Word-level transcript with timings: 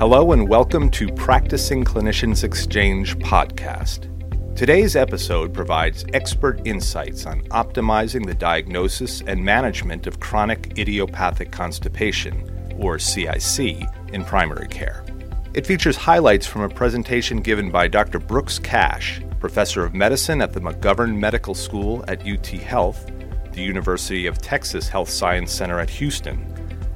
Hello, 0.00 0.32
and 0.32 0.48
welcome 0.48 0.90
to 0.92 1.12
Practicing 1.12 1.84
Clinicians 1.84 2.42
Exchange 2.42 3.18
podcast. 3.18 4.08
Today's 4.56 4.96
episode 4.96 5.52
provides 5.52 6.06
expert 6.14 6.58
insights 6.66 7.26
on 7.26 7.42
optimizing 7.48 8.24
the 8.24 8.32
diagnosis 8.32 9.20
and 9.26 9.44
management 9.44 10.06
of 10.06 10.18
chronic 10.18 10.78
idiopathic 10.78 11.50
constipation, 11.50 12.50
or 12.78 12.98
CIC, 12.98 13.82
in 14.14 14.24
primary 14.24 14.68
care. 14.68 15.04
It 15.52 15.66
features 15.66 15.98
highlights 15.98 16.46
from 16.46 16.62
a 16.62 16.70
presentation 16.70 17.42
given 17.42 17.70
by 17.70 17.86
Dr. 17.86 18.20
Brooks 18.20 18.58
Cash, 18.58 19.20
professor 19.38 19.84
of 19.84 19.92
medicine 19.92 20.40
at 20.40 20.54
the 20.54 20.60
McGovern 20.60 21.18
Medical 21.18 21.54
School 21.54 22.02
at 22.08 22.26
UT 22.26 22.46
Health, 22.46 23.12
the 23.52 23.60
University 23.60 24.26
of 24.26 24.38
Texas 24.38 24.88
Health 24.88 25.10
Science 25.10 25.52
Center 25.52 25.78
at 25.78 25.90
Houston, 25.90 26.49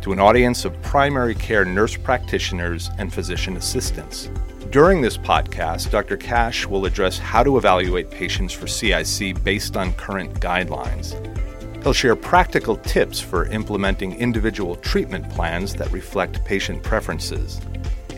to 0.05 0.13
an 0.13 0.21
audience 0.21 0.65
of 0.65 0.81
primary 0.83 1.35
care 1.35 1.65
nurse 1.65 1.97
practitioners 1.97 2.91
and 2.99 3.13
physician 3.13 3.57
assistants. 3.57 4.31
During 4.71 5.01
this 5.01 5.19
podcast, 5.19 5.91
Dr. 5.91 6.17
Cash 6.17 6.67
will 6.67 6.85
address 6.87 7.19
how 7.19 7.43
to 7.43 7.57
evaluate 7.57 8.11
patients 8.11 8.53
for 8.53 8.67
CIC 8.67 9.43
based 9.43 9.77
on 9.77 9.95
current 9.95 10.33
guidelines. 10.41 11.15
He'll 11.83 11.93
share 11.93 12.15
practical 12.15 12.77
tips 12.77 13.19
for 13.19 13.47
implementing 13.47 14.15
individual 14.15 14.77
treatment 14.77 15.29
plans 15.31 15.75
that 15.75 15.91
reflect 15.91 16.45
patient 16.45 16.83
preferences 16.83 17.61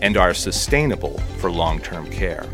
and 0.03 0.16
are 0.16 0.34
sustainable 0.34 1.19
for 1.39 1.50
long 1.50 1.78
term 1.78 2.11
care 2.11 2.47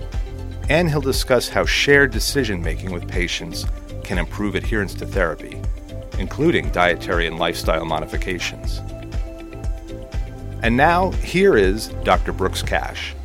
and 0.68 0.88
he'll 0.88 1.00
discuss 1.00 1.48
how 1.48 1.64
shared 1.64 2.10
decision 2.10 2.62
making 2.62 2.92
with 2.92 3.08
patients 3.08 3.66
can 4.04 4.18
improve 4.18 4.54
adherence 4.54 4.94
to 4.94 5.06
therapy, 5.06 5.60
including 6.18 6.70
dietary 6.70 7.26
and 7.26 7.38
lifestyle 7.38 7.84
modifications. 7.84 8.80
And 10.62 10.76
now, 10.76 11.10
here 11.10 11.56
is 11.56 11.88
Dr. 12.04 12.32
Brooks 12.32 12.62
Cash. 12.62 13.16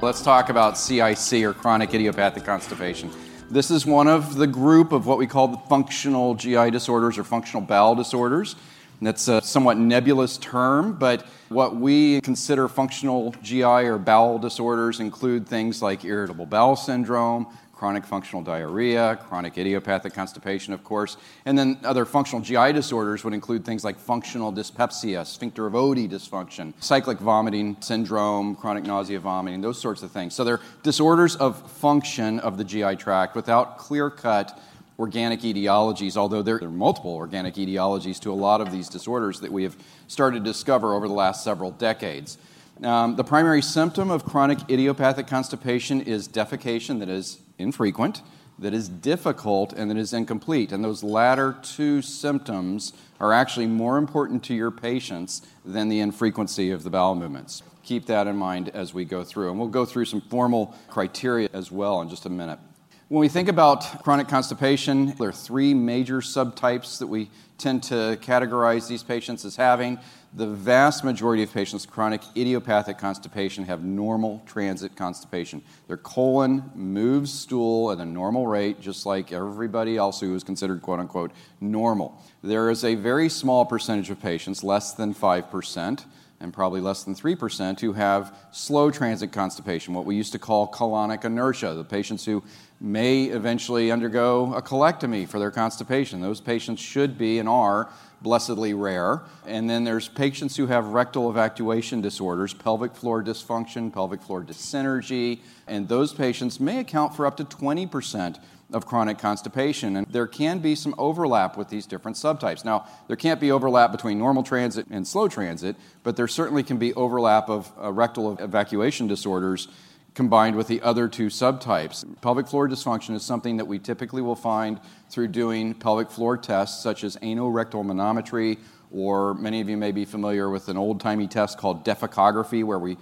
Let's 0.00 0.22
talk 0.22 0.48
about 0.48 0.78
CIC 0.78 1.42
or 1.42 1.52
chronic 1.52 1.92
idiopathic 1.92 2.44
constipation. 2.44 3.10
This 3.50 3.72
is 3.72 3.84
one 3.84 4.06
of 4.06 4.36
the 4.36 4.46
group 4.46 4.92
of 4.92 5.08
what 5.08 5.18
we 5.18 5.26
call 5.26 5.48
the 5.48 5.58
functional 5.68 6.36
GI 6.36 6.70
disorders 6.70 7.18
or 7.18 7.24
functional 7.24 7.62
bowel 7.62 7.96
disorders. 7.96 8.54
That's 9.02 9.26
a 9.26 9.42
somewhat 9.42 9.76
nebulous 9.76 10.38
term, 10.38 10.92
but 10.92 11.26
what 11.48 11.74
we 11.74 12.20
consider 12.20 12.68
functional 12.68 13.34
GI 13.42 13.64
or 13.64 13.98
bowel 13.98 14.38
disorders 14.38 15.00
include 15.00 15.48
things 15.48 15.82
like 15.82 16.04
irritable 16.04 16.46
bowel 16.46 16.76
syndrome, 16.76 17.48
chronic 17.76 18.06
functional 18.06 18.42
diarrhea, 18.42 19.18
chronic 19.28 19.58
idiopathic 19.58 20.14
constipation, 20.14 20.72
of 20.72 20.82
course, 20.82 21.18
and 21.44 21.58
then 21.58 21.78
other 21.84 22.06
functional 22.06 22.42
GI 22.42 22.72
disorders 22.72 23.22
would 23.22 23.34
include 23.34 23.66
things 23.66 23.84
like 23.84 23.98
functional 23.98 24.50
dyspepsia, 24.50 25.26
sphincter 25.26 25.66
of 25.66 25.74
Oddi 25.74 26.08
dysfunction, 26.08 26.72
cyclic 26.80 27.18
vomiting 27.18 27.76
syndrome, 27.80 28.56
chronic 28.56 28.84
nausea, 28.84 29.20
vomiting, 29.20 29.60
those 29.60 29.78
sorts 29.78 30.02
of 30.02 30.10
things. 30.10 30.34
So 30.34 30.42
they're 30.42 30.60
disorders 30.82 31.36
of 31.36 31.70
function 31.70 32.40
of 32.40 32.56
the 32.56 32.64
GI 32.64 32.96
tract 32.96 33.36
without 33.36 33.76
clear 33.76 34.08
cut 34.08 34.58
organic 34.98 35.40
etiologies, 35.40 36.16
although 36.16 36.40
there 36.40 36.56
are 36.62 36.70
multiple 36.70 37.14
organic 37.14 37.56
etiologies 37.56 38.18
to 38.20 38.32
a 38.32 38.34
lot 38.34 38.62
of 38.62 38.72
these 38.72 38.88
disorders 38.88 39.40
that 39.40 39.52
we 39.52 39.62
have 39.62 39.76
started 40.08 40.38
to 40.38 40.44
discover 40.50 40.94
over 40.94 41.06
the 41.06 41.14
last 41.14 41.44
several 41.44 41.72
decades. 41.72 42.38
Um, 42.82 43.16
the 43.16 43.24
primary 43.24 43.62
symptom 43.62 44.10
of 44.10 44.24
chronic 44.24 44.58
idiopathic 44.70 45.26
constipation 45.26 46.02
is 46.02 46.28
defecation 46.28 46.98
that 46.98 47.08
is 47.08 47.38
infrequent, 47.58 48.20
that 48.58 48.74
is 48.74 48.88
difficult, 48.88 49.72
and 49.72 49.90
that 49.90 49.96
is 49.96 50.12
incomplete. 50.12 50.72
And 50.72 50.84
those 50.84 51.02
latter 51.02 51.56
two 51.62 52.02
symptoms 52.02 52.92
are 53.18 53.32
actually 53.32 53.66
more 53.66 53.96
important 53.96 54.44
to 54.44 54.54
your 54.54 54.70
patients 54.70 55.40
than 55.64 55.88
the 55.88 56.00
infrequency 56.00 56.70
of 56.70 56.82
the 56.82 56.90
bowel 56.90 57.14
movements. 57.14 57.62
Keep 57.82 58.06
that 58.06 58.26
in 58.26 58.36
mind 58.36 58.68
as 58.70 58.92
we 58.92 59.04
go 59.04 59.24
through. 59.24 59.50
And 59.50 59.58
we'll 59.58 59.68
go 59.68 59.86
through 59.86 60.04
some 60.04 60.20
formal 60.20 60.74
criteria 60.88 61.48
as 61.54 61.72
well 61.72 62.02
in 62.02 62.10
just 62.10 62.26
a 62.26 62.30
minute. 62.30 62.58
When 63.08 63.20
we 63.20 63.28
think 63.28 63.48
about 63.48 64.02
chronic 64.02 64.26
constipation, 64.26 65.14
there 65.16 65.28
are 65.28 65.32
three 65.32 65.74
major 65.74 66.16
subtypes 66.16 66.98
that 66.98 67.06
we 67.06 67.30
tend 67.56 67.84
to 67.84 68.18
categorize 68.20 68.88
these 68.88 69.04
patients 69.04 69.44
as 69.44 69.54
having. 69.54 70.00
The 70.34 70.48
vast 70.48 71.04
majority 71.04 71.44
of 71.44 71.52
patients 71.52 71.86
with 71.86 71.94
chronic 71.94 72.22
idiopathic 72.36 72.98
constipation 72.98 73.62
have 73.66 73.84
normal 73.84 74.42
transit 74.44 74.96
constipation. 74.96 75.62
Their 75.86 75.98
colon 75.98 76.68
moves 76.74 77.32
stool 77.32 77.92
at 77.92 77.98
a 77.98 78.04
normal 78.04 78.48
rate, 78.48 78.80
just 78.80 79.06
like 79.06 79.30
everybody 79.30 79.96
else 79.96 80.18
who 80.18 80.34
is 80.34 80.42
considered 80.42 80.82
quote 80.82 80.98
unquote 80.98 81.30
normal. 81.60 82.20
There 82.42 82.70
is 82.70 82.82
a 82.82 82.96
very 82.96 83.28
small 83.28 83.64
percentage 83.64 84.10
of 84.10 84.20
patients, 84.20 84.64
less 84.64 84.94
than 84.94 85.14
5%, 85.14 86.04
and 86.40 86.52
probably 86.52 86.80
less 86.80 87.04
than 87.04 87.14
3%, 87.14 87.80
who 87.80 87.92
have 87.94 88.36
slow 88.50 88.90
transit 88.90 89.32
constipation, 89.32 89.94
what 89.94 90.04
we 90.04 90.16
used 90.16 90.32
to 90.32 90.38
call 90.38 90.70
colonic 90.70 91.24
inertia, 91.24 91.74
the 91.74 91.84
patients 91.84 92.24
who 92.24 92.42
may 92.80 93.24
eventually 93.24 93.90
undergo 93.90 94.52
a 94.54 94.60
colectomy 94.60 95.26
for 95.26 95.38
their 95.38 95.50
constipation. 95.50 96.20
Those 96.20 96.40
patients 96.40 96.80
should 96.80 97.16
be 97.16 97.38
and 97.38 97.48
are 97.48 97.88
blessedly 98.20 98.74
rare. 98.74 99.22
And 99.46 99.68
then 99.68 99.84
there's 99.84 100.08
patients 100.08 100.56
who 100.56 100.66
have 100.66 100.86
rectal 100.88 101.30
evacuation 101.30 102.00
disorders, 102.00 102.52
pelvic 102.52 102.94
floor 102.94 103.22
dysfunction, 103.22 103.92
pelvic 103.92 104.22
floor 104.22 104.42
dyssynergy, 104.42 105.40
and 105.66 105.88
those 105.88 106.12
patients 106.12 106.60
may 106.60 106.80
account 106.80 107.14
for 107.14 107.26
up 107.26 107.36
to 107.38 107.44
20% 107.44 108.38
of 108.72 108.86
chronic 108.86 109.18
constipation. 109.18 109.96
And 109.96 110.06
there 110.08 110.26
can 110.26 110.58
be 110.58 110.74
some 110.74 110.94
overlap 110.98 111.56
with 111.56 111.68
these 111.68 111.86
different 111.86 112.16
subtypes. 112.16 112.64
Now, 112.64 112.86
there 113.06 113.16
can't 113.16 113.40
be 113.40 113.50
overlap 113.50 113.92
between 113.92 114.18
normal 114.18 114.42
transit 114.42 114.86
and 114.90 115.06
slow 115.06 115.28
transit, 115.28 115.76
but 116.02 116.16
there 116.16 116.28
certainly 116.28 116.62
can 116.62 116.76
be 116.78 116.92
overlap 116.94 117.48
of 117.48 117.70
uh, 117.80 117.92
rectal 117.92 118.36
evacuation 118.38 119.06
disorders 119.06 119.68
combined 120.14 120.56
with 120.56 120.66
the 120.66 120.80
other 120.80 121.08
two 121.08 121.26
subtypes. 121.26 122.04
Pelvic 122.22 122.48
floor 122.48 122.66
dysfunction 122.66 123.14
is 123.14 123.22
something 123.22 123.58
that 123.58 123.66
we 123.66 123.78
typically 123.78 124.22
will 124.22 124.34
find 124.34 124.80
through 125.10 125.28
doing 125.28 125.74
pelvic 125.74 126.10
floor 126.10 126.38
tests 126.38 126.82
such 126.82 127.04
as 127.04 127.16
anorectal 127.18 127.84
manometry, 127.84 128.58
or 128.90 129.34
many 129.34 129.60
of 129.60 129.68
you 129.68 129.76
may 129.76 129.92
be 129.92 130.06
familiar 130.06 130.48
with 130.48 130.68
an 130.68 130.76
old 130.78 131.00
timey 131.00 131.26
test 131.26 131.58
called 131.58 131.84
defecography, 131.84 132.64
where 132.64 132.78
we 132.78 132.96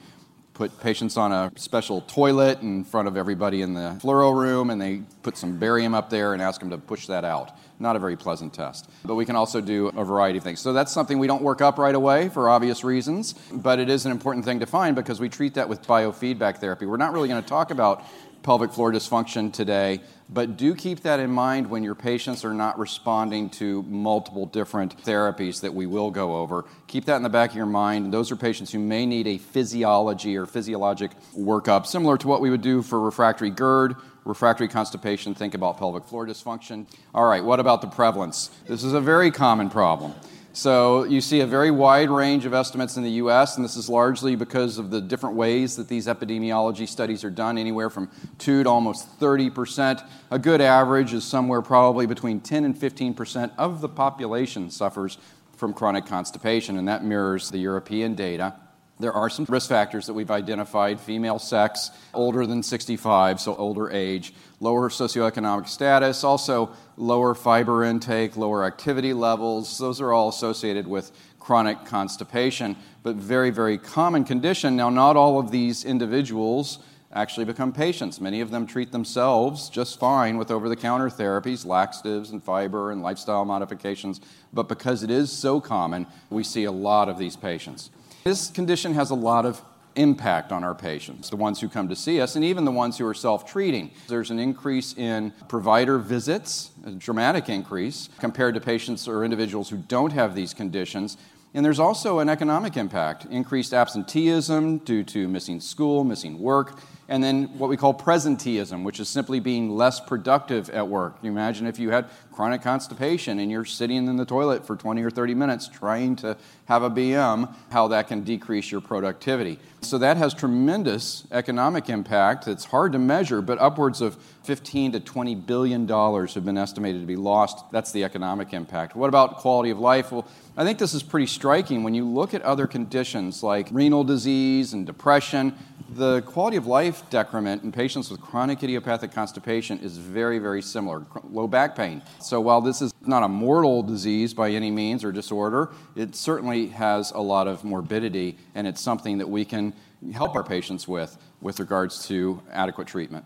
put 0.54 0.80
patients 0.80 1.16
on 1.16 1.32
a 1.32 1.50
special 1.56 2.00
toilet 2.02 2.62
in 2.62 2.84
front 2.84 3.08
of 3.08 3.16
everybody 3.16 3.60
in 3.60 3.74
the 3.74 3.98
fluoro 4.00 4.34
room 4.34 4.70
and 4.70 4.80
they 4.80 5.02
put 5.22 5.36
some 5.36 5.58
barium 5.58 5.94
up 5.94 6.08
there 6.08 6.32
and 6.32 6.40
ask 6.40 6.60
them 6.60 6.70
to 6.70 6.78
push 6.78 7.06
that 7.08 7.24
out. 7.24 7.50
Not 7.78 7.96
a 7.96 7.98
very 7.98 8.16
pleasant 8.16 8.54
test. 8.54 8.88
But 9.04 9.16
we 9.16 9.24
can 9.24 9.36
also 9.36 9.60
do 9.60 9.88
a 9.88 10.04
variety 10.04 10.38
of 10.38 10.44
things. 10.44 10.60
So 10.60 10.72
that's 10.72 10.92
something 10.92 11.18
we 11.18 11.26
don't 11.26 11.42
work 11.42 11.60
up 11.60 11.78
right 11.78 11.94
away 11.94 12.28
for 12.28 12.48
obvious 12.48 12.84
reasons, 12.84 13.34
but 13.52 13.78
it 13.78 13.88
is 13.88 14.06
an 14.06 14.12
important 14.12 14.44
thing 14.44 14.60
to 14.60 14.66
find 14.66 14.94
because 14.94 15.20
we 15.20 15.28
treat 15.28 15.54
that 15.54 15.68
with 15.68 15.82
biofeedback 15.82 16.58
therapy. 16.58 16.86
We're 16.86 16.96
not 16.96 17.12
really 17.12 17.28
going 17.28 17.42
to 17.42 17.48
talk 17.48 17.70
about 17.70 18.04
pelvic 18.44 18.72
floor 18.72 18.92
dysfunction 18.92 19.52
today, 19.52 20.00
but 20.28 20.56
do 20.56 20.74
keep 20.74 21.00
that 21.00 21.18
in 21.18 21.30
mind 21.30 21.68
when 21.68 21.82
your 21.82 21.94
patients 21.94 22.44
are 22.44 22.52
not 22.52 22.78
responding 22.78 23.48
to 23.48 23.82
multiple 23.84 24.46
different 24.46 25.02
therapies 25.02 25.62
that 25.62 25.74
we 25.74 25.86
will 25.86 26.10
go 26.10 26.36
over. 26.36 26.64
Keep 26.86 27.06
that 27.06 27.16
in 27.16 27.22
the 27.22 27.28
back 27.28 27.50
of 27.50 27.56
your 27.56 27.66
mind. 27.66 28.12
Those 28.12 28.30
are 28.30 28.36
patients 28.36 28.70
who 28.70 28.78
may 28.78 29.06
need 29.06 29.26
a 29.26 29.38
physiology 29.38 30.36
or 30.36 30.46
physiologic 30.46 31.10
workup, 31.36 31.86
similar 31.86 32.18
to 32.18 32.28
what 32.28 32.40
we 32.40 32.50
would 32.50 32.62
do 32.62 32.82
for 32.82 33.00
refractory 33.00 33.50
GERD 33.50 33.96
refractory 34.24 34.68
constipation, 34.68 35.34
think 35.34 35.54
about 35.54 35.78
pelvic 35.78 36.04
floor 36.04 36.26
dysfunction. 36.26 36.86
All 37.14 37.26
right, 37.26 37.44
what 37.44 37.60
about 37.60 37.80
the 37.80 37.86
prevalence? 37.86 38.50
This 38.66 38.84
is 38.84 38.92
a 38.92 39.00
very 39.00 39.30
common 39.30 39.70
problem. 39.70 40.14
So 40.56 41.02
you 41.02 41.20
see 41.20 41.40
a 41.40 41.46
very 41.46 41.72
wide 41.72 42.10
range 42.10 42.46
of 42.46 42.54
estimates 42.54 42.96
in 42.96 43.02
the 43.02 43.10
US, 43.10 43.56
and 43.56 43.64
this 43.64 43.76
is 43.76 43.88
largely 43.88 44.36
because 44.36 44.78
of 44.78 44.88
the 44.88 45.00
different 45.00 45.34
ways 45.34 45.74
that 45.74 45.88
these 45.88 46.06
epidemiology 46.06 46.88
studies 46.88 47.24
are 47.24 47.30
done, 47.30 47.58
anywhere 47.58 47.90
from 47.90 48.08
2 48.38 48.62
to 48.62 48.70
almost 48.70 49.18
30%. 49.18 50.06
A 50.30 50.38
good 50.38 50.60
average 50.60 51.12
is 51.12 51.24
somewhere 51.24 51.60
probably 51.60 52.06
between 52.06 52.38
10 52.38 52.64
and 52.64 52.76
15% 52.76 53.50
of 53.58 53.80
the 53.80 53.88
population 53.88 54.70
suffers 54.70 55.18
from 55.56 55.74
chronic 55.74 56.06
constipation, 56.06 56.78
and 56.78 56.86
that 56.86 57.04
mirrors 57.04 57.50
the 57.50 57.58
European 57.58 58.14
data. 58.14 58.54
There 59.00 59.12
are 59.12 59.28
some 59.28 59.44
risk 59.48 59.68
factors 59.68 60.06
that 60.06 60.14
we've 60.14 60.30
identified 60.30 61.00
female 61.00 61.40
sex, 61.40 61.90
older 62.12 62.46
than 62.46 62.62
65, 62.62 63.40
so 63.40 63.56
older 63.56 63.90
age, 63.90 64.32
lower 64.60 64.88
socioeconomic 64.88 65.68
status, 65.68 66.22
also 66.22 66.70
lower 66.96 67.34
fiber 67.34 67.82
intake, 67.82 68.36
lower 68.36 68.64
activity 68.64 69.12
levels. 69.12 69.78
Those 69.78 70.00
are 70.00 70.12
all 70.12 70.28
associated 70.28 70.86
with 70.86 71.10
chronic 71.40 71.84
constipation, 71.84 72.76
but 73.02 73.16
very, 73.16 73.50
very 73.50 73.78
common 73.78 74.22
condition. 74.24 74.76
Now, 74.76 74.90
not 74.90 75.16
all 75.16 75.40
of 75.40 75.50
these 75.50 75.84
individuals 75.84 76.78
actually 77.12 77.44
become 77.44 77.72
patients. 77.72 78.20
Many 78.20 78.40
of 78.40 78.50
them 78.50 78.64
treat 78.66 78.92
themselves 78.92 79.68
just 79.70 79.98
fine 79.98 80.36
with 80.36 80.52
over 80.52 80.68
the 80.68 80.76
counter 80.76 81.08
therapies, 81.08 81.66
laxatives 81.66 82.30
and 82.30 82.42
fiber 82.42 82.92
and 82.92 83.02
lifestyle 83.02 83.44
modifications, 83.44 84.20
but 84.52 84.68
because 84.68 85.02
it 85.02 85.10
is 85.10 85.32
so 85.32 85.60
common, 85.60 86.06
we 86.30 86.44
see 86.44 86.64
a 86.64 86.72
lot 86.72 87.08
of 87.08 87.18
these 87.18 87.36
patients. 87.36 87.90
This 88.24 88.48
condition 88.48 88.94
has 88.94 89.10
a 89.10 89.14
lot 89.14 89.44
of 89.44 89.60
impact 89.96 90.50
on 90.50 90.64
our 90.64 90.74
patients, 90.74 91.28
the 91.28 91.36
ones 91.36 91.60
who 91.60 91.68
come 91.68 91.90
to 91.90 91.94
see 91.94 92.22
us, 92.22 92.36
and 92.36 92.44
even 92.44 92.64
the 92.64 92.70
ones 92.70 92.96
who 92.96 93.06
are 93.06 93.12
self 93.12 93.44
treating. 93.44 93.90
There's 94.08 94.30
an 94.30 94.38
increase 94.38 94.96
in 94.96 95.30
provider 95.46 95.98
visits, 95.98 96.70
a 96.86 96.92
dramatic 96.92 97.50
increase, 97.50 98.08
compared 98.18 98.54
to 98.54 98.62
patients 98.62 99.06
or 99.06 99.24
individuals 99.24 99.68
who 99.68 99.76
don't 99.76 100.14
have 100.14 100.34
these 100.34 100.54
conditions. 100.54 101.18
And 101.52 101.62
there's 101.62 101.78
also 101.78 102.18
an 102.20 102.30
economic 102.30 102.78
impact 102.78 103.26
increased 103.26 103.74
absenteeism 103.74 104.78
due 104.78 105.04
to 105.04 105.28
missing 105.28 105.60
school, 105.60 106.02
missing 106.02 106.40
work, 106.40 106.80
and 107.08 107.22
then 107.22 107.58
what 107.58 107.68
we 107.68 107.76
call 107.76 107.92
presenteeism, 107.92 108.82
which 108.82 108.98
is 108.98 109.08
simply 109.08 109.40
being 109.40 109.70
less 109.70 110.00
productive 110.00 110.70
at 110.70 110.88
work. 110.88 111.16
You 111.22 111.30
imagine 111.30 111.66
if 111.66 111.78
you 111.78 111.90
had 111.90 112.06
chronic 112.32 112.62
constipation 112.62 113.38
and 113.38 113.50
you're 113.50 113.64
sitting 113.64 114.08
in 114.08 114.16
the 114.16 114.24
toilet 114.24 114.66
for 114.66 114.76
20 114.76 115.02
or 115.02 115.10
30 115.10 115.34
minutes 115.34 115.68
trying 115.68 116.16
to 116.16 116.36
have 116.66 116.82
a 116.82 116.90
BM, 116.90 117.54
how 117.70 117.88
that 117.88 118.08
can 118.08 118.22
decrease 118.22 118.72
your 118.72 118.80
productivity. 118.80 119.58
So 119.82 119.98
that 119.98 120.16
has 120.16 120.32
tremendous 120.32 121.24
economic 121.30 121.90
impact. 121.90 122.48
It's 122.48 122.64
hard 122.64 122.92
to 122.92 122.98
measure, 122.98 123.42
but 123.42 123.58
upwards 123.58 124.00
of 124.00 124.16
15 124.44 124.92
to 124.92 125.00
20 125.00 125.34
billion 125.34 125.86
dollars 125.86 126.34
have 126.34 126.44
been 126.44 126.58
estimated 126.58 127.02
to 127.02 127.06
be 127.06 127.16
lost. 127.16 127.64
That's 127.70 127.92
the 127.92 128.04
economic 128.04 128.54
impact. 128.54 128.96
What 128.96 129.08
about 129.08 129.36
quality 129.36 129.70
of 129.70 129.78
life? 129.78 130.10
Well, 130.10 130.26
I 130.56 130.62
think 130.62 130.78
this 130.78 130.94
is 130.94 131.02
pretty 131.02 131.26
striking 131.26 131.82
when 131.82 131.94
you 131.94 132.08
look 132.08 132.32
at 132.32 132.40
other 132.42 132.68
conditions 132.68 133.42
like 133.42 133.66
renal 133.72 134.04
disease 134.04 134.72
and 134.72 134.86
depression. 134.86 135.52
The 135.96 136.22
quality 136.22 136.56
of 136.56 136.64
life 136.64 137.02
decrement 137.10 137.64
in 137.64 137.72
patients 137.72 138.08
with 138.08 138.20
chronic 138.20 138.62
idiopathic 138.62 139.10
constipation 139.10 139.80
is 139.80 139.98
very, 139.98 140.38
very 140.38 140.62
similar. 140.62 141.06
Low 141.28 141.48
back 141.48 141.74
pain. 141.74 142.02
So 142.20 142.40
while 142.40 142.60
this 142.60 142.82
is 142.82 142.94
not 143.00 143.24
a 143.24 143.28
mortal 143.28 143.82
disease 143.82 144.32
by 144.32 144.50
any 144.50 144.70
means 144.70 145.02
or 145.02 145.10
disorder, 145.10 145.72
it 145.96 146.14
certainly 146.14 146.68
has 146.68 147.10
a 147.10 147.20
lot 147.20 147.48
of 147.48 147.64
morbidity, 147.64 148.36
and 148.54 148.64
it's 148.64 148.80
something 148.80 149.18
that 149.18 149.28
we 149.28 149.44
can 149.44 149.72
help 150.12 150.36
our 150.36 150.44
patients 150.44 150.86
with 150.86 151.18
with 151.40 151.58
regards 151.58 152.06
to 152.06 152.40
adequate 152.52 152.86
treatment. 152.86 153.24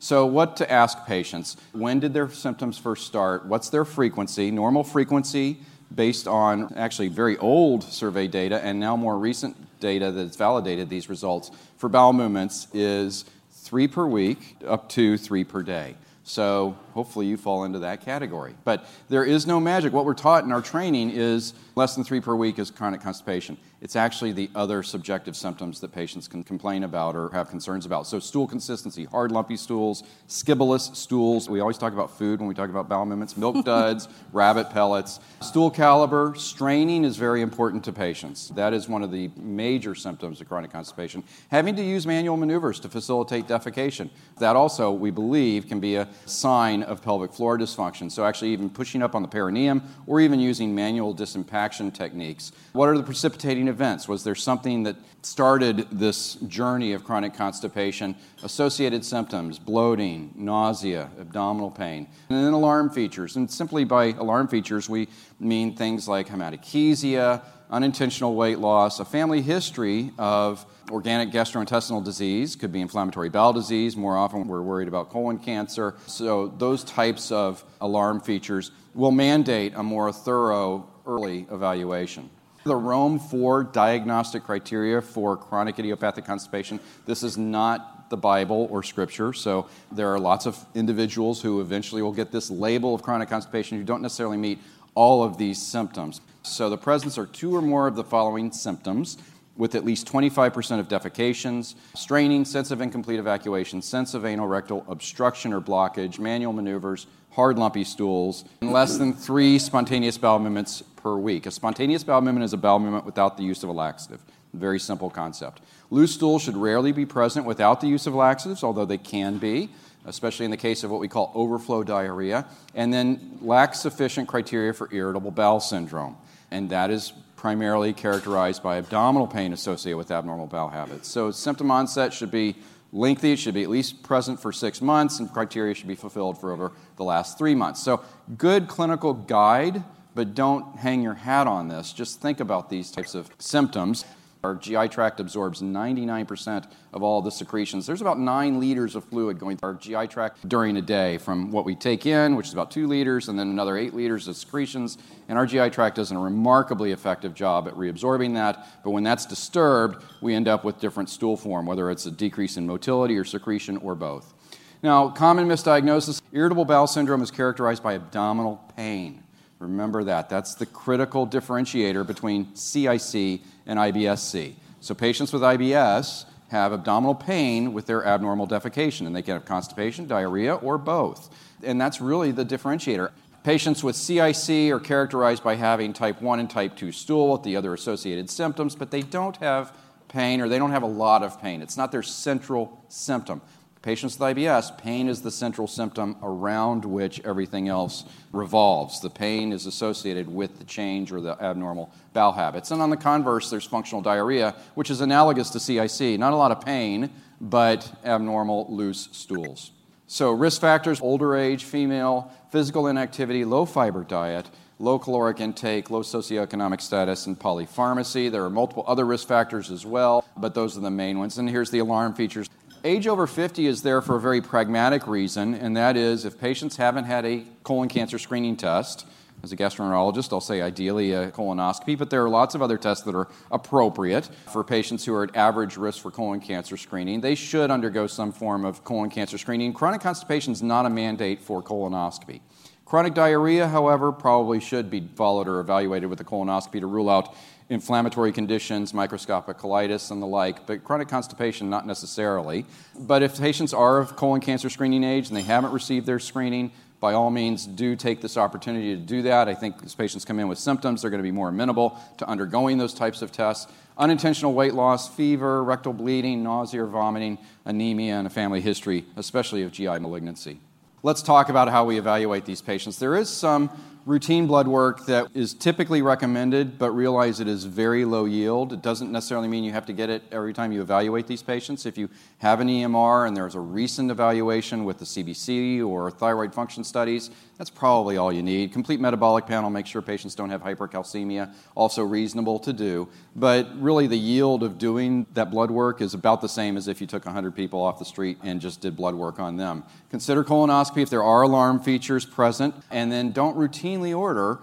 So, 0.00 0.26
what 0.26 0.56
to 0.56 0.70
ask 0.70 1.06
patients? 1.06 1.56
When 1.72 2.00
did 2.00 2.12
their 2.12 2.28
symptoms 2.28 2.76
first 2.76 3.06
start? 3.06 3.46
What's 3.46 3.70
their 3.70 3.84
frequency? 3.84 4.50
Normal 4.50 4.84
frequency 4.84 5.60
based 5.94 6.26
on 6.26 6.72
actually 6.76 7.08
very 7.08 7.36
old 7.38 7.82
survey 7.84 8.26
data 8.28 8.64
and 8.64 8.78
now 8.78 8.96
more 8.96 9.18
recent 9.18 9.56
data 9.80 10.10
that's 10.12 10.36
validated 10.36 10.88
these 10.88 11.08
results 11.08 11.50
for 11.76 11.88
bowel 11.88 12.12
movements 12.12 12.68
is 12.72 13.24
three 13.50 13.88
per 13.88 14.06
week 14.06 14.56
up 14.66 14.88
to 14.88 15.16
three 15.16 15.44
per 15.44 15.62
day. 15.62 15.96
So 16.24 16.76
hopefully 16.94 17.26
you 17.26 17.36
fall 17.36 17.64
into 17.64 17.80
that 17.80 18.00
category. 18.00 18.54
But 18.64 18.86
there 19.08 19.24
is 19.24 19.46
no 19.46 19.58
magic. 19.58 19.92
What 19.92 20.04
we're 20.04 20.14
taught 20.14 20.44
in 20.44 20.52
our 20.52 20.62
training 20.62 21.10
is 21.10 21.52
less 21.74 21.94
than 21.94 22.04
three 22.04 22.20
per 22.20 22.34
week 22.36 22.58
is 22.58 22.70
chronic 22.70 23.00
constipation. 23.00 23.56
It's 23.82 23.96
actually 23.96 24.30
the 24.30 24.48
other 24.54 24.84
subjective 24.84 25.34
symptoms 25.34 25.80
that 25.80 25.90
patients 25.90 26.28
can 26.28 26.44
complain 26.44 26.84
about 26.84 27.16
or 27.16 27.30
have 27.30 27.50
concerns 27.50 27.84
about. 27.84 28.06
So 28.06 28.20
stool 28.20 28.46
consistency, 28.46 29.06
hard 29.06 29.32
lumpy 29.32 29.56
stools, 29.56 30.04
scybalous 30.28 30.94
stools. 30.94 31.50
We 31.50 31.58
always 31.58 31.78
talk 31.78 31.92
about 31.92 32.16
food 32.16 32.38
when 32.38 32.48
we 32.48 32.54
talk 32.54 32.70
about 32.70 32.88
bowel 32.88 33.06
movements, 33.06 33.36
milk 33.36 33.64
duds, 33.64 34.06
rabbit 34.32 34.70
pellets. 34.70 35.18
Stool 35.40 35.68
caliber, 35.68 36.32
straining 36.36 37.04
is 37.04 37.16
very 37.16 37.42
important 37.42 37.82
to 37.82 37.92
patients. 37.92 38.50
That 38.50 38.72
is 38.72 38.88
one 38.88 39.02
of 39.02 39.10
the 39.10 39.32
major 39.36 39.96
symptoms 39.96 40.40
of 40.40 40.48
chronic 40.48 40.70
constipation. 40.70 41.24
Having 41.50 41.74
to 41.74 41.82
use 41.82 42.06
manual 42.06 42.36
maneuvers 42.36 42.78
to 42.80 42.88
facilitate 42.88 43.48
defecation. 43.48 44.10
That 44.38 44.54
also, 44.54 44.92
we 44.92 45.10
believe, 45.10 45.66
can 45.66 45.80
be 45.80 45.96
a 45.96 46.06
sign 46.24 46.84
of 46.84 47.02
pelvic 47.02 47.32
floor 47.32 47.58
dysfunction. 47.58 48.12
So, 48.12 48.24
actually, 48.24 48.50
even 48.52 48.70
pushing 48.70 49.02
up 49.02 49.16
on 49.16 49.22
the 49.22 49.28
perineum 49.28 49.82
or 50.06 50.20
even 50.20 50.38
using 50.38 50.72
manual 50.72 51.12
disimpaction 51.12 51.92
techniques. 51.92 52.52
What 52.74 52.88
are 52.88 52.96
the 52.96 53.02
precipitating 53.02 53.71
events? 53.72 54.06
Was 54.06 54.22
there 54.22 54.36
something 54.36 54.84
that 54.84 54.96
started 55.22 55.88
this 55.90 56.34
journey 56.46 56.92
of 56.92 57.02
chronic 57.02 57.34
constipation? 57.34 58.14
Associated 58.44 59.04
symptoms, 59.04 59.58
bloating, 59.58 60.32
nausea, 60.36 61.10
abdominal 61.18 61.70
pain, 61.70 62.06
and 62.28 62.44
then 62.44 62.52
alarm 62.52 62.90
features. 62.90 63.34
And 63.36 63.50
simply 63.50 63.84
by 63.84 64.12
alarm 64.12 64.46
features, 64.46 64.88
we 64.88 65.08
mean 65.40 65.74
things 65.74 66.06
like 66.06 66.28
hematochezia, 66.28 67.42
unintentional 67.70 68.34
weight 68.34 68.58
loss, 68.58 69.00
a 69.00 69.04
family 69.04 69.40
history 69.42 70.12
of 70.18 70.64
organic 70.90 71.30
gastrointestinal 71.30 72.04
disease, 72.04 72.54
could 72.54 72.70
be 72.70 72.80
inflammatory 72.80 73.30
bowel 73.30 73.52
disease. 73.52 73.96
More 73.96 74.16
often, 74.16 74.46
we're 74.46 74.62
worried 74.62 74.88
about 74.88 75.08
colon 75.10 75.38
cancer. 75.38 75.94
So, 76.06 76.48
those 76.48 76.84
types 76.84 77.32
of 77.32 77.64
alarm 77.80 78.20
features 78.20 78.70
will 78.94 79.10
mandate 79.10 79.72
a 79.74 79.82
more 79.82 80.12
thorough 80.12 80.86
early 81.06 81.46
evaluation. 81.50 82.30
The 82.64 82.76
Rome 82.76 83.18
4 83.18 83.64
diagnostic 83.64 84.44
criteria 84.44 85.02
for 85.02 85.36
chronic 85.36 85.78
idiopathic 85.80 86.24
constipation. 86.24 86.78
This 87.06 87.24
is 87.24 87.36
not 87.36 88.08
the 88.08 88.16
Bible 88.16 88.68
or 88.70 88.84
scripture, 88.84 89.32
so 89.32 89.66
there 89.90 90.08
are 90.12 90.20
lots 90.20 90.46
of 90.46 90.64
individuals 90.74 91.42
who 91.42 91.60
eventually 91.60 92.02
will 92.02 92.12
get 92.12 92.30
this 92.30 92.50
label 92.50 92.94
of 92.94 93.02
chronic 93.02 93.28
constipation 93.28 93.78
who 93.78 93.84
don't 93.84 94.02
necessarily 94.02 94.36
meet 94.36 94.60
all 94.94 95.24
of 95.24 95.38
these 95.38 95.60
symptoms. 95.60 96.20
So 96.42 96.70
the 96.70 96.76
presence 96.78 97.18
are 97.18 97.26
two 97.26 97.54
or 97.56 97.62
more 97.62 97.88
of 97.88 97.96
the 97.96 98.04
following 98.04 98.52
symptoms 98.52 99.18
with 99.56 99.74
at 99.74 99.84
least 99.84 100.06
25% 100.06 100.78
of 100.78 100.88
defecations, 100.88 101.74
straining, 101.94 102.44
sense 102.44 102.70
of 102.70 102.80
incomplete 102.80 103.18
evacuation, 103.18 103.82
sense 103.82 104.14
of 104.14 104.24
anal 104.24 104.46
rectal 104.46 104.84
obstruction 104.88 105.52
or 105.52 105.60
blockage, 105.60 106.18
manual 106.18 106.52
maneuvers, 106.52 107.06
hard 107.30 107.58
lumpy 107.58 107.84
stools, 107.84 108.44
and 108.60 108.72
less 108.72 108.98
than 108.98 109.12
three 109.12 109.58
spontaneous 109.58 110.16
bowel 110.16 110.38
movements 110.38 110.82
per 111.02 111.16
week. 111.16 111.46
A 111.46 111.50
spontaneous 111.50 112.04
bowel 112.04 112.20
movement 112.20 112.44
is 112.44 112.52
a 112.52 112.56
bowel 112.56 112.78
movement 112.78 113.04
without 113.04 113.36
the 113.36 113.42
use 113.42 113.62
of 113.62 113.68
a 113.68 113.72
laxative. 113.72 114.20
Very 114.54 114.78
simple 114.78 115.10
concept. 115.10 115.60
Loose 115.90 116.14
stools 116.14 116.42
should 116.42 116.56
rarely 116.56 116.92
be 116.92 117.06
present 117.06 117.46
without 117.46 117.80
the 117.80 117.86
use 117.86 118.06
of 118.06 118.14
laxatives, 118.14 118.62
although 118.62 118.84
they 118.84 118.98
can 118.98 119.38
be 119.38 119.70
especially 120.04 120.44
in 120.44 120.50
the 120.50 120.56
case 120.56 120.82
of 120.82 120.90
what 120.90 120.98
we 120.98 121.06
call 121.06 121.30
overflow 121.32 121.84
diarrhea, 121.84 122.44
and 122.74 122.92
then 122.92 123.38
lack 123.40 123.72
sufficient 123.72 124.26
criteria 124.26 124.72
for 124.72 124.88
irritable 124.92 125.30
bowel 125.30 125.60
syndrome 125.60 126.16
and 126.52 126.68
that 126.68 126.90
is 126.90 127.12
primarily 127.34 127.92
characterized 127.92 128.62
by 128.62 128.76
abdominal 128.76 129.26
pain 129.26 129.52
associated 129.52 129.96
with 129.96 130.10
abnormal 130.10 130.46
bowel 130.46 130.68
habits. 130.68 131.08
So, 131.08 131.32
symptom 131.32 131.70
onset 131.70 132.12
should 132.12 132.30
be 132.30 132.56
lengthy, 132.92 133.32
it 133.32 133.38
should 133.38 133.54
be 133.54 133.62
at 133.62 133.70
least 133.70 134.02
present 134.02 134.40
for 134.40 134.52
six 134.52 134.80
months, 134.80 135.18
and 135.18 135.32
criteria 135.32 135.74
should 135.74 135.88
be 135.88 135.94
fulfilled 135.96 136.38
for 136.38 136.52
over 136.52 136.70
the 136.96 137.04
last 137.04 137.38
three 137.38 137.54
months. 137.54 137.82
So, 137.82 138.04
good 138.36 138.68
clinical 138.68 139.14
guide, 139.14 139.82
but 140.14 140.34
don't 140.34 140.76
hang 140.76 141.02
your 141.02 141.14
hat 141.14 141.46
on 141.46 141.68
this. 141.68 141.92
Just 141.92 142.20
think 142.20 142.40
about 142.40 142.68
these 142.68 142.90
types 142.90 143.14
of 143.14 143.30
symptoms. 143.38 144.04
Our 144.44 144.56
GI 144.56 144.88
tract 144.88 145.20
absorbs 145.20 145.62
99% 145.62 146.66
of 146.92 147.04
all 147.04 147.22
the 147.22 147.30
secretions. 147.30 147.86
There's 147.86 148.00
about 148.00 148.18
nine 148.18 148.58
liters 148.58 148.96
of 148.96 149.04
fluid 149.04 149.38
going 149.38 149.56
through 149.56 149.68
our 149.68 149.74
GI 149.76 150.08
tract 150.08 150.48
during 150.48 150.76
a 150.76 150.82
day 150.82 151.18
from 151.18 151.52
what 151.52 151.64
we 151.64 151.76
take 151.76 152.06
in, 152.06 152.34
which 152.34 152.48
is 152.48 152.52
about 152.52 152.72
two 152.72 152.88
liters, 152.88 153.28
and 153.28 153.38
then 153.38 153.50
another 153.50 153.76
eight 153.76 153.94
liters 153.94 154.26
of 154.26 154.36
secretions. 154.36 154.98
And 155.28 155.38
our 155.38 155.46
GI 155.46 155.70
tract 155.70 155.94
does 155.94 156.10
a 156.10 156.18
remarkably 156.18 156.90
effective 156.90 157.34
job 157.34 157.68
at 157.68 157.74
reabsorbing 157.74 158.34
that. 158.34 158.82
But 158.82 158.90
when 158.90 159.04
that's 159.04 159.26
disturbed, 159.26 160.04
we 160.20 160.34
end 160.34 160.48
up 160.48 160.64
with 160.64 160.80
different 160.80 161.08
stool 161.08 161.36
form, 161.36 161.64
whether 161.64 161.88
it's 161.88 162.06
a 162.06 162.10
decrease 162.10 162.56
in 162.56 162.66
motility 162.66 163.16
or 163.16 163.24
secretion 163.24 163.76
or 163.76 163.94
both. 163.94 164.34
Now, 164.82 165.08
common 165.08 165.46
misdiagnosis 165.46 166.20
irritable 166.32 166.64
bowel 166.64 166.88
syndrome 166.88 167.22
is 167.22 167.30
characterized 167.30 167.84
by 167.84 167.94
abdominal 167.94 168.56
pain. 168.76 169.22
Remember 169.62 170.02
that. 170.04 170.28
That's 170.28 170.54
the 170.56 170.66
critical 170.66 171.26
differentiator 171.26 172.04
between 172.06 172.54
CIC 172.56 173.40
and 173.66 173.78
IBS-C. 173.78 174.56
So 174.80 174.94
patients 174.94 175.32
with 175.32 175.42
IBS 175.42 176.24
have 176.50 176.72
abdominal 176.72 177.14
pain 177.14 177.72
with 177.72 177.86
their 177.86 178.04
abnormal 178.04 178.48
defecation, 178.48 179.06
and 179.06 179.14
they 179.14 179.22
can 179.22 179.34
have 179.34 179.44
constipation, 179.44 180.08
diarrhea, 180.08 180.56
or 180.56 180.78
both. 180.78 181.32
And 181.62 181.80
that's 181.80 182.00
really 182.00 182.32
the 182.32 182.44
differentiator. 182.44 183.12
Patients 183.44 183.84
with 183.84 183.94
CIC 183.94 184.72
are 184.72 184.80
characterized 184.80 185.44
by 185.44 185.54
having 185.54 185.92
type 185.92 186.20
1 186.20 186.40
and 186.40 186.50
type 186.50 186.76
2 186.76 186.90
stool 186.90 187.32
with 187.32 187.44
the 187.44 187.56
other 187.56 187.72
associated 187.72 188.28
symptoms, 188.30 188.74
but 188.74 188.90
they 188.90 189.02
don't 189.02 189.36
have 189.36 189.76
pain 190.08 190.40
or 190.40 190.48
they 190.48 190.58
don't 190.58 190.72
have 190.72 190.82
a 190.82 190.86
lot 190.86 191.22
of 191.22 191.40
pain. 191.40 191.62
It's 191.62 191.76
not 191.76 191.92
their 191.92 192.02
central 192.02 192.84
symptom. 192.88 193.40
Patients 193.82 194.16
with 194.16 194.36
IBS, 194.36 194.78
pain 194.78 195.08
is 195.08 195.22
the 195.22 195.30
central 195.32 195.66
symptom 195.66 196.16
around 196.22 196.84
which 196.84 197.20
everything 197.24 197.68
else 197.68 198.04
revolves. 198.32 199.00
The 199.00 199.10
pain 199.10 199.52
is 199.52 199.66
associated 199.66 200.32
with 200.32 200.58
the 200.58 200.64
change 200.64 201.10
or 201.10 201.20
the 201.20 201.36
abnormal 201.42 201.90
bowel 202.12 202.30
habits. 202.30 202.70
And 202.70 202.80
on 202.80 202.90
the 202.90 202.96
converse, 202.96 203.50
there's 203.50 203.64
functional 203.64 204.00
diarrhea, 204.00 204.54
which 204.76 204.88
is 204.88 205.00
analogous 205.00 205.50
to 205.50 205.60
CIC. 205.60 206.16
Not 206.20 206.32
a 206.32 206.36
lot 206.36 206.52
of 206.52 206.64
pain, 206.64 207.10
but 207.40 207.92
abnormal 208.04 208.68
loose 208.70 209.08
stools. 209.10 209.72
So, 210.06 210.30
risk 210.30 210.60
factors 210.60 211.00
older 211.00 211.34
age, 211.34 211.64
female, 211.64 212.30
physical 212.50 212.86
inactivity, 212.86 213.44
low 213.44 213.64
fiber 213.64 214.04
diet, 214.04 214.48
low 214.78 214.98
caloric 214.98 215.40
intake, 215.40 215.90
low 215.90 216.02
socioeconomic 216.02 216.80
status, 216.80 217.26
and 217.26 217.38
polypharmacy. 217.38 218.30
There 218.30 218.44
are 218.44 218.50
multiple 218.50 218.84
other 218.86 219.06
risk 219.06 219.26
factors 219.26 219.70
as 219.70 219.86
well, 219.86 220.24
but 220.36 220.54
those 220.54 220.76
are 220.76 220.80
the 220.80 220.90
main 220.90 221.18
ones. 221.18 221.38
And 221.38 221.48
here's 221.48 221.70
the 221.70 221.78
alarm 221.80 222.14
features. 222.14 222.48
Age 222.84 223.06
over 223.06 223.28
50 223.28 223.66
is 223.66 223.82
there 223.82 224.02
for 224.02 224.16
a 224.16 224.20
very 224.20 224.42
pragmatic 224.42 225.06
reason, 225.06 225.54
and 225.54 225.76
that 225.76 225.96
is 225.96 226.24
if 226.24 226.36
patients 226.40 226.76
haven't 226.76 227.04
had 227.04 227.24
a 227.24 227.44
colon 227.62 227.88
cancer 227.88 228.18
screening 228.18 228.56
test, 228.56 229.06
as 229.44 229.52
a 229.52 229.56
gastroenterologist, 229.56 230.32
I'll 230.32 230.40
say 230.40 230.60
ideally 230.60 231.12
a 231.12 231.30
colonoscopy, 231.30 231.96
but 231.96 232.10
there 232.10 232.24
are 232.24 232.28
lots 232.28 232.56
of 232.56 232.62
other 232.62 232.76
tests 232.76 233.04
that 233.04 233.14
are 233.14 233.28
appropriate 233.52 234.28
for 234.52 234.64
patients 234.64 235.04
who 235.04 235.14
are 235.14 235.22
at 235.22 235.36
average 235.36 235.76
risk 235.76 236.00
for 236.00 236.10
colon 236.10 236.40
cancer 236.40 236.76
screening. 236.76 237.20
They 237.20 237.36
should 237.36 237.70
undergo 237.70 238.08
some 238.08 238.32
form 238.32 238.64
of 238.64 238.82
colon 238.82 239.10
cancer 239.10 239.38
screening. 239.38 239.72
Chronic 239.72 240.00
constipation 240.00 240.52
is 240.52 240.62
not 240.62 240.84
a 240.84 240.90
mandate 240.90 241.40
for 241.40 241.62
colonoscopy. 241.62 242.40
Chronic 242.84 243.14
diarrhea, 243.14 243.68
however, 243.68 244.10
probably 244.10 244.58
should 244.58 244.90
be 244.90 245.08
followed 245.14 245.46
or 245.48 245.60
evaluated 245.60 246.10
with 246.10 246.20
a 246.20 246.24
colonoscopy 246.24 246.80
to 246.80 246.86
rule 246.86 247.08
out 247.08 247.34
inflammatory 247.72 248.32
conditions, 248.32 248.92
microscopic 248.92 249.56
colitis, 249.56 250.10
and 250.10 250.20
the 250.20 250.26
like, 250.26 250.66
but 250.66 250.84
chronic 250.84 251.08
constipation, 251.08 251.70
not 251.70 251.86
necessarily. 251.86 252.66
But 252.98 253.22
if 253.22 253.38
patients 253.38 253.72
are 253.72 253.98
of 253.98 254.14
colon 254.14 254.40
cancer 254.40 254.68
screening 254.68 255.02
age 255.02 255.28
and 255.28 255.36
they 255.36 255.42
haven't 255.42 255.72
received 255.72 256.06
their 256.06 256.18
screening, 256.18 256.70
by 257.00 257.14
all 257.14 257.30
means, 257.30 257.66
do 257.66 257.96
take 257.96 258.20
this 258.20 258.36
opportunity 258.36 258.94
to 258.94 259.00
do 259.00 259.22
that. 259.22 259.48
I 259.48 259.54
think 259.54 259.82
as 259.82 259.94
patients 259.94 260.24
come 260.24 260.38
in 260.38 260.46
with 260.46 260.58
symptoms, 260.58 261.02
they're 261.02 261.10
going 261.10 261.18
to 261.18 261.26
be 261.26 261.32
more 261.32 261.48
amenable 261.48 261.98
to 262.18 262.28
undergoing 262.28 262.78
those 262.78 262.94
types 262.94 263.22
of 263.22 263.32
tests. 263.32 263.72
Unintentional 263.98 264.52
weight 264.52 264.74
loss, 264.74 265.12
fever, 265.12 265.64
rectal 265.64 265.92
bleeding, 265.92 266.42
nausea 266.44 266.84
or 266.84 266.86
vomiting, 266.86 267.38
anemia, 267.64 268.14
and 268.14 268.26
a 268.26 268.30
family 268.30 268.60
history, 268.60 269.04
especially 269.16 269.62
of 269.62 269.72
GI 269.72 269.98
malignancy. 269.98 270.60
Let's 271.02 271.22
talk 271.22 271.48
about 271.48 271.68
how 271.68 271.84
we 271.84 271.98
evaluate 271.98 272.44
these 272.44 272.62
patients. 272.62 272.98
There 273.00 273.16
is 273.16 273.28
some 273.28 273.70
routine 274.04 274.46
blood 274.46 274.66
work 274.66 275.06
that 275.06 275.28
is 275.34 275.54
typically 275.54 276.02
recommended, 276.02 276.78
but 276.78 276.90
realize 276.90 277.40
it 277.40 277.48
is 277.48 277.64
very 277.64 278.04
low 278.04 278.24
yield. 278.24 278.72
It 278.72 278.82
doesn't 278.82 279.12
necessarily 279.12 279.48
mean 279.48 279.64
you 279.64 279.72
have 279.72 279.86
to 279.86 279.92
get 279.92 280.10
it 280.10 280.22
every 280.32 280.52
time 280.52 280.72
you 280.72 280.82
evaluate 280.82 281.26
these 281.26 281.42
patients. 281.42 281.86
If 281.86 281.96
you 281.96 282.08
have 282.38 282.60
an 282.60 282.68
EMR 282.68 283.28
and 283.28 283.36
there's 283.36 283.54
a 283.54 283.60
recent 283.60 284.10
evaluation 284.10 284.84
with 284.84 284.98
the 284.98 285.04
CBC 285.04 285.86
or 285.86 286.10
thyroid 286.10 286.52
function 286.54 286.82
studies, 286.82 287.30
that's 287.62 287.70
probably 287.70 288.16
all 288.16 288.32
you 288.32 288.42
need. 288.42 288.72
Complete 288.72 288.98
metabolic 288.98 289.46
panel, 289.46 289.70
make 289.70 289.86
sure 289.86 290.02
patients 290.02 290.34
don't 290.34 290.50
have 290.50 290.64
hypercalcemia, 290.64 291.54
also 291.76 292.02
reasonable 292.02 292.58
to 292.58 292.72
do. 292.72 293.08
But 293.36 293.68
really, 293.80 294.08
the 294.08 294.18
yield 294.18 294.64
of 294.64 294.78
doing 294.78 295.26
that 295.34 295.52
blood 295.52 295.70
work 295.70 296.00
is 296.00 296.12
about 296.12 296.40
the 296.40 296.48
same 296.48 296.76
as 296.76 296.88
if 296.88 297.00
you 297.00 297.06
took 297.06 297.24
100 297.24 297.54
people 297.54 297.80
off 297.80 298.00
the 298.00 298.04
street 298.04 298.38
and 298.42 298.60
just 298.60 298.80
did 298.80 298.96
blood 298.96 299.14
work 299.14 299.38
on 299.38 299.58
them. 299.58 299.84
Consider 300.10 300.42
colonoscopy 300.42 301.02
if 301.02 301.10
there 301.10 301.22
are 301.22 301.42
alarm 301.42 301.78
features 301.78 302.26
present, 302.26 302.74
and 302.90 303.12
then 303.12 303.30
don't 303.30 303.56
routinely 303.56 304.12
order 304.12 304.58